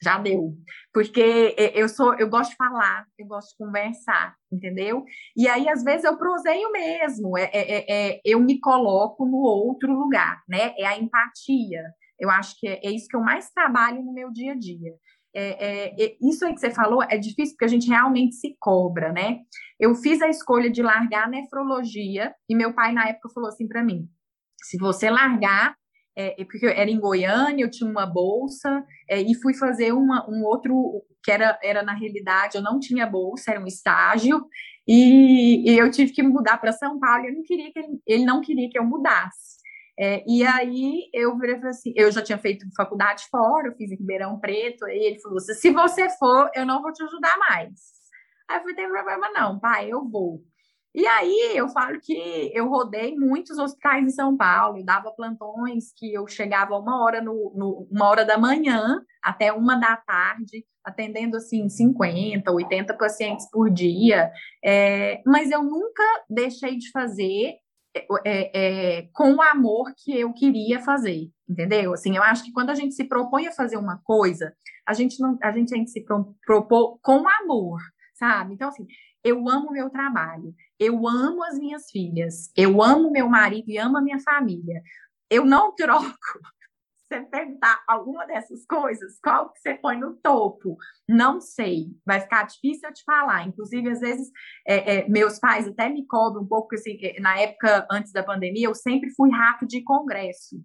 já 0.02 0.18
deu. 0.18 0.54
Porque 0.92 1.54
eu 1.74 1.88
sou, 1.88 2.14
eu 2.14 2.28
gosto 2.28 2.50
de 2.50 2.56
falar, 2.56 3.06
eu 3.18 3.26
gosto 3.26 3.50
de 3.50 3.56
conversar, 3.56 4.34
entendeu? 4.52 5.04
E 5.36 5.48
aí, 5.48 5.68
às 5.68 5.82
vezes, 5.82 6.04
eu 6.04 6.16
proseio 6.16 6.70
mesmo, 6.72 7.36
é, 7.38 7.44
é, 7.44 7.54
é, 7.54 7.84
é, 7.88 8.20
eu 8.24 8.40
me 8.40 8.60
coloco 8.60 9.24
no 9.24 9.38
outro 9.38 9.92
lugar, 9.92 10.42
né? 10.48 10.74
É 10.78 10.86
a 10.86 10.98
empatia. 10.98 11.82
Eu 12.18 12.30
acho 12.30 12.58
que 12.58 12.68
é, 12.68 12.80
é 12.84 12.90
isso 12.90 13.08
que 13.08 13.16
eu 13.16 13.20
mais 13.20 13.50
trabalho 13.50 14.02
no 14.02 14.12
meu 14.12 14.30
dia 14.30 14.52
a 14.52 14.58
dia. 14.58 14.94
É, 15.36 15.92
isso 16.22 16.46
aí 16.46 16.54
que 16.54 16.60
você 16.60 16.70
falou 16.70 17.02
é 17.02 17.18
difícil 17.18 17.54
porque 17.54 17.64
a 17.64 17.68
gente 17.68 17.88
realmente 17.88 18.36
se 18.36 18.56
cobra, 18.60 19.12
né? 19.12 19.40
Eu 19.80 19.92
fiz 19.96 20.22
a 20.22 20.28
escolha 20.28 20.70
de 20.70 20.80
largar 20.80 21.24
a 21.24 21.28
nefrologia 21.28 22.32
e 22.48 22.54
meu 22.54 22.72
pai, 22.72 22.92
na 22.92 23.08
época, 23.08 23.30
falou 23.34 23.48
assim 23.48 23.66
para 23.66 23.82
mim: 23.82 24.08
se 24.62 24.78
você 24.78 25.10
largar, 25.10 25.76
é, 26.16 26.40
é, 26.40 26.44
porque 26.44 26.66
era 26.66 26.90
em 26.90 27.00
Goiânia, 27.00 27.64
eu 27.64 27.70
tinha 27.70 27.90
uma 27.90 28.06
bolsa, 28.06 28.84
é, 29.08 29.20
e 29.20 29.34
fui 29.34 29.54
fazer 29.54 29.92
uma, 29.92 30.28
um 30.28 30.44
outro, 30.44 31.02
que 31.22 31.30
era, 31.30 31.58
era 31.62 31.82
na 31.82 31.94
realidade, 31.94 32.56
eu 32.56 32.62
não 32.62 32.78
tinha 32.78 33.06
bolsa, 33.06 33.50
era 33.50 33.60
um 33.60 33.66
estágio, 33.66 34.46
e, 34.86 35.70
e 35.70 35.78
eu 35.78 35.90
tive 35.90 36.12
que 36.12 36.22
mudar 36.22 36.58
para 36.58 36.72
São 36.72 36.98
Paulo, 36.98 37.26
eu 37.26 37.34
não 37.34 37.42
queria 37.42 37.72
que 37.72 37.78
ele, 37.78 38.00
ele 38.06 38.24
não 38.24 38.40
queria 38.40 38.68
que 38.70 38.78
eu 38.78 38.84
mudasse. 38.84 39.54
É, 39.98 40.24
e 40.26 40.44
aí 40.44 41.08
eu 41.12 41.38
virei 41.38 41.56
assim, 41.68 41.92
eu 41.96 42.10
já 42.10 42.20
tinha 42.20 42.38
feito 42.38 42.66
faculdade 42.76 43.24
fora, 43.30 43.68
eu 43.68 43.76
fiz 43.76 43.92
em 43.92 43.96
Ribeirão 43.96 44.40
Preto, 44.40 44.86
e 44.88 45.06
ele 45.06 45.20
falou 45.20 45.38
assim, 45.38 45.54
se 45.54 45.70
você 45.70 46.08
for, 46.18 46.50
eu 46.54 46.66
não 46.66 46.82
vou 46.82 46.92
te 46.92 47.02
ajudar 47.02 47.36
mais. 47.38 47.94
Aí 48.48 48.56
eu 48.58 48.60
falei, 48.60 48.74
tem 48.76 48.88
problema 48.88 49.30
não, 49.30 49.58
pai, 49.58 49.88
eu 49.90 50.06
vou. 50.08 50.42
E 50.94 51.04
aí 51.06 51.52
eu 51.56 51.68
falo 51.68 51.98
que 52.00 52.52
eu 52.54 52.68
rodei 52.68 53.16
muitos 53.16 53.58
hospitais 53.58 54.04
em 54.04 54.10
São 54.10 54.36
Paulo, 54.36 54.84
dava 54.84 55.10
plantões 55.10 55.92
que 55.96 56.14
eu 56.14 56.24
chegava 56.28 56.78
uma 56.78 57.02
hora 57.02 57.20
no, 57.20 57.52
no, 57.56 57.88
uma 57.90 58.08
hora 58.08 58.24
da 58.24 58.38
manhã 58.38 59.02
até 59.20 59.52
uma 59.52 59.74
da 59.74 59.96
tarde, 59.96 60.64
atendendo 60.84 61.36
assim 61.36 61.68
50, 61.68 62.48
80 62.48 62.94
pacientes 62.94 63.50
por 63.50 63.70
dia. 63.70 64.30
É, 64.64 65.20
mas 65.26 65.50
eu 65.50 65.64
nunca 65.64 66.04
deixei 66.30 66.78
de 66.78 66.88
fazer 66.92 67.54
é, 67.96 68.06
é, 68.24 68.50
é, 68.98 69.08
com 69.12 69.34
o 69.34 69.42
amor 69.42 69.92
que 69.96 70.16
eu 70.16 70.32
queria 70.32 70.80
fazer, 70.80 71.28
entendeu? 71.48 71.92
Assim, 71.92 72.16
eu 72.16 72.22
acho 72.22 72.44
que 72.44 72.52
quando 72.52 72.70
a 72.70 72.74
gente 72.74 72.94
se 72.94 73.04
propõe 73.04 73.48
a 73.48 73.52
fazer 73.52 73.76
uma 73.76 74.00
coisa, 74.04 74.52
a 74.86 74.92
gente 74.92 75.20
não, 75.20 75.36
a 75.42 75.50
gente 75.50 75.70
tem 75.70 75.84
que 75.84 75.90
se 75.90 76.04
propor 76.44 76.98
com 77.02 77.24
amor, 77.42 77.80
sabe? 78.14 78.54
Então, 78.54 78.68
assim, 78.68 78.86
eu 79.24 79.48
amo 79.48 79.72
meu 79.72 79.88
trabalho, 79.88 80.54
eu 80.78 81.08
amo 81.08 81.42
as 81.42 81.58
minhas 81.58 81.90
filhas, 81.90 82.52
eu 82.54 82.82
amo 82.82 83.10
meu 83.10 83.28
marido 83.28 83.70
e 83.70 83.78
amo 83.78 83.96
a 83.96 84.02
minha 84.02 84.20
família. 84.20 84.82
Eu 85.30 85.44
não 85.44 85.74
troco. 85.74 86.04
Você 87.08 87.20
perguntar 87.20 87.82
alguma 87.86 88.26
dessas 88.26 88.64
coisas, 88.66 89.18
qual 89.22 89.52
que 89.52 89.60
você 89.60 89.74
põe 89.74 89.98
no 89.98 90.16
topo? 90.16 90.76
Não 91.06 91.38
sei, 91.38 91.88
vai 92.04 92.18
ficar 92.18 92.44
difícil 92.44 92.88
eu 92.88 92.94
te 92.94 93.04
falar. 93.04 93.46
Inclusive, 93.46 93.90
às 93.90 94.00
vezes, 94.00 94.30
é, 94.66 94.96
é, 94.96 95.08
meus 95.08 95.38
pais 95.38 95.68
até 95.68 95.88
me 95.90 96.06
cobram 96.06 96.42
um 96.42 96.48
pouco, 96.48 96.74
assim, 96.74 96.96
na 97.20 97.38
época 97.38 97.86
antes 97.90 98.10
da 98.10 98.22
pandemia, 98.22 98.66
eu 98.66 98.74
sempre 98.74 99.10
fui 99.14 99.30
rato 99.30 99.66
de 99.66 99.84
congresso. 99.84 100.56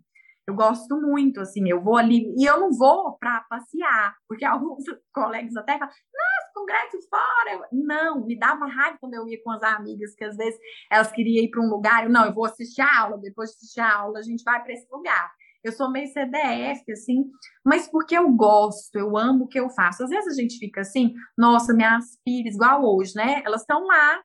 Eu 0.49 0.55
gosto 0.55 0.99
muito, 0.99 1.41
assim, 1.41 1.69
eu 1.69 1.79
vou 1.79 1.95
ali, 1.95 2.33
e 2.35 2.43
eu 2.43 2.59
não 2.59 2.71
vou 2.71 3.15
para 3.19 3.41
passear, 3.41 4.15
porque 4.27 4.43
alguns 4.45 4.83
colegas 5.13 5.55
até 5.55 5.77
falam, 5.77 5.93
esse 5.93 6.09
congresso 6.53 6.97
fora. 7.09 7.67
Não, 7.71 8.25
me 8.25 8.37
dava 8.37 8.65
raiva 8.65 8.97
quando 8.99 9.13
eu 9.13 9.27
ia 9.27 9.41
com 9.43 9.51
as 9.51 9.63
amigas, 9.63 10.13
que 10.15 10.23
às 10.23 10.35
vezes 10.35 10.59
elas 10.91 11.11
queriam 11.11 11.43
ir 11.43 11.49
para 11.49 11.61
um 11.61 11.69
lugar, 11.69 12.03
eu, 12.03 12.09
não, 12.09 12.25
eu 12.25 12.33
vou 12.33 12.45
assistir 12.45 12.81
a 12.81 12.99
aula, 12.99 13.17
depois 13.17 13.51
de 13.51 13.57
assistir 13.57 13.81
a 13.81 13.95
aula, 13.95 14.19
a 14.19 14.23
gente 14.23 14.43
vai 14.43 14.61
para 14.61 14.73
esse 14.73 14.87
lugar. 14.91 15.31
Eu 15.61 15.73
sou 15.73 15.91
meio 15.91 16.07
CDF, 16.07 16.89
assim, 16.91 17.25
mas 17.65 17.89
porque 17.89 18.17
eu 18.17 18.31
gosto, 18.31 18.95
eu 18.95 19.17
amo 19.17 19.43
o 19.43 19.47
que 19.47 19.59
eu 19.59 19.69
faço. 19.69 20.03
Às 20.03 20.09
vezes 20.09 20.37
a 20.37 20.41
gente 20.41 20.57
fica 20.57 20.81
assim, 20.81 21.13
nossa, 21.37 21.73
minhas 21.73 22.17
filhas, 22.23 22.55
igual 22.55 22.81
hoje, 22.83 23.13
né? 23.13 23.41
Elas 23.45 23.61
estão 23.61 23.85
lá 23.85 24.21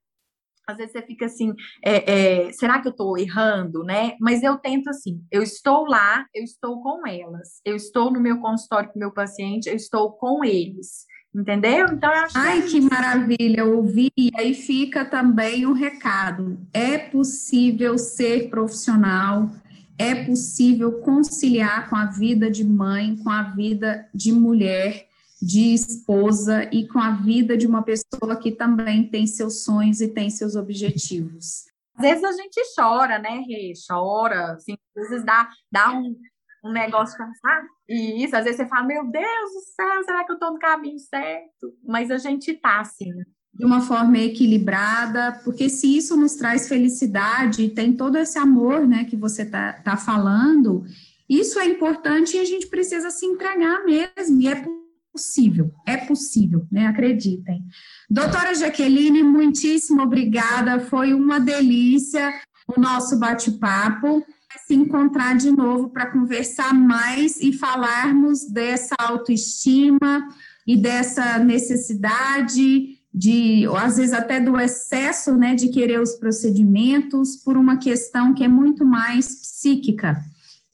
às 0.66 0.78
vezes 0.78 0.92
você 0.92 1.02
fica 1.02 1.26
assim, 1.26 1.54
é, 1.84 2.46
é, 2.46 2.52
será 2.52 2.80
que 2.80 2.88
eu 2.88 2.92
estou 2.92 3.18
errando, 3.18 3.82
né? 3.84 4.16
Mas 4.20 4.42
eu 4.42 4.56
tento 4.58 4.88
assim, 4.88 5.22
eu 5.30 5.42
estou 5.42 5.86
lá, 5.86 6.26
eu 6.34 6.42
estou 6.42 6.82
com 6.82 7.06
elas, 7.06 7.60
eu 7.64 7.76
estou 7.76 8.10
no 8.10 8.20
meu 8.20 8.40
consultório 8.40 8.90
com 8.90 8.96
o 8.96 9.00
meu 9.00 9.12
paciente, 9.12 9.68
eu 9.68 9.76
estou 9.76 10.12
com 10.12 10.44
eles, 10.44 11.06
entendeu? 11.34 11.86
Então, 11.92 12.10
eu 12.10 12.24
acho 12.24 12.38
Ai, 12.38 12.62
que, 12.62 12.68
é 12.68 12.70
que 12.70 12.80
maravilha 12.80 13.64
ouvir, 13.64 14.12
e 14.16 14.30
aí 14.36 14.54
fica 14.54 15.04
também 15.04 15.66
um 15.66 15.72
recado, 15.72 16.58
é 16.72 16.96
possível 16.98 17.98
ser 17.98 18.48
profissional, 18.48 19.50
é 19.98 20.24
possível 20.24 21.00
conciliar 21.00 21.88
com 21.88 21.96
a 21.96 22.06
vida 22.06 22.50
de 22.50 22.64
mãe, 22.64 23.16
com 23.16 23.30
a 23.30 23.42
vida 23.42 24.08
de 24.14 24.32
mulher, 24.32 25.06
de 25.40 25.74
esposa 25.74 26.68
e 26.72 26.88
com 26.88 26.98
a 26.98 27.10
vida 27.10 27.56
de 27.56 27.66
uma 27.66 27.82
pessoa 27.82 28.36
que 28.40 28.50
também 28.50 29.08
tem 29.08 29.26
seus 29.26 29.62
sonhos 29.62 30.00
e 30.00 30.08
tem 30.08 30.30
seus 30.30 30.56
objetivos. 30.56 31.66
Às 31.96 32.02
vezes 32.02 32.24
a 32.24 32.32
gente 32.32 32.60
chora, 32.74 33.18
né, 33.18 33.44
Rê? 33.46 33.72
Chora, 33.86 34.52
assim, 34.52 34.76
às 34.96 35.08
vezes 35.08 35.24
dá, 35.24 35.48
dá 35.70 35.92
um, 35.92 36.16
um 36.64 36.72
negócio 36.72 37.16
cansar. 37.18 37.62
E 37.88 38.24
isso, 38.24 38.34
às 38.34 38.44
vezes 38.44 38.56
você 38.56 38.66
fala, 38.66 38.86
meu 38.86 39.06
Deus 39.10 39.52
do 39.52 39.60
céu, 39.76 40.04
será 40.04 40.24
que 40.24 40.32
eu 40.32 40.34
estou 40.34 40.52
no 40.52 40.58
caminho 40.58 40.98
certo? 40.98 41.74
Mas 41.86 42.10
a 42.10 42.18
gente 42.18 42.54
tá, 42.54 42.80
assim. 42.80 43.10
De 43.52 43.64
uma 43.64 43.80
forma 43.80 44.18
equilibrada, 44.18 45.40
porque 45.44 45.68
se 45.68 45.96
isso 45.96 46.16
nos 46.16 46.34
traz 46.34 46.68
felicidade, 46.68 47.68
tem 47.68 47.92
todo 47.92 48.16
esse 48.16 48.38
amor, 48.38 48.86
né, 48.86 49.04
que 49.04 49.16
você 49.16 49.44
tá, 49.44 49.74
tá 49.74 49.96
falando, 49.96 50.84
isso 51.28 51.58
é 51.60 51.66
importante 51.66 52.36
e 52.36 52.40
a 52.40 52.44
gente 52.44 52.66
precisa 52.66 53.10
se 53.10 53.26
entregar 53.26 53.84
mesmo. 53.84 54.40
E 54.40 54.48
é 54.48 54.64
possível, 55.12 55.70
é 55.86 55.96
possível, 55.96 56.66
né? 56.72 56.88
Acreditem. 56.88 57.62
Doutora 58.10 58.52
Jaqueline, 58.54 59.22
muitíssimo 59.22 60.02
obrigada, 60.02 60.80
foi 60.80 61.14
uma 61.14 61.38
delícia 61.38 62.34
o 62.66 62.80
nosso 62.80 63.18
bate-papo. 63.18 64.24
Se 64.66 64.74
encontrar 64.74 65.36
de 65.36 65.50
novo 65.50 65.90
para 65.90 66.10
conversar 66.10 66.72
mais 66.72 67.38
e 67.40 67.52
falarmos 67.52 68.44
dessa 68.50 68.94
autoestima 68.98 70.28
e 70.66 70.76
dessa 70.76 71.38
necessidade 71.38 72.98
de, 73.12 73.66
ou 73.68 73.76
às 73.76 73.96
vezes 73.96 74.12
até 74.12 74.40
do 74.40 74.58
excesso, 74.58 75.36
né, 75.36 75.54
de 75.54 75.68
querer 75.68 76.00
os 76.00 76.14
procedimentos 76.14 77.36
por 77.36 77.56
uma 77.56 77.76
questão 77.76 78.34
que 78.34 78.42
é 78.42 78.48
muito 78.48 78.84
mais 78.84 79.26
psíquica 79.26 80.20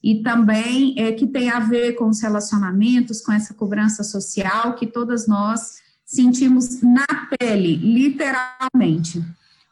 e 0.03 0.23
também 0.23 0.95
é, 0.97 1.13
que 1.13 1.27
tem 1.27 1.51
a 1.51 1.61
ver 1.61 1.93
com 1.93 2.09
os 2.09 2.23
relacionamentos, 2.23 3.21
com 3.21 3.33
essa 3.33 3.53
cobrança 3.53 4.03
social 4.03 4.75
que 4.75 4.87
todas 4.87 5.27
nós 5.27 5.81
sentimos 6.07 6.81
na 6.81 7.07
pele, 7.39 7.77
literalmente. 7.77 9.23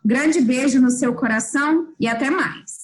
Grande 0.04 0.40
beijo 0.40 0.80
no 0.80 0.90
seu 0.90 1.14
coração 1.14 1.88
e 1.98 2.06
até 2.06 2.30
mais. 2.30 2.77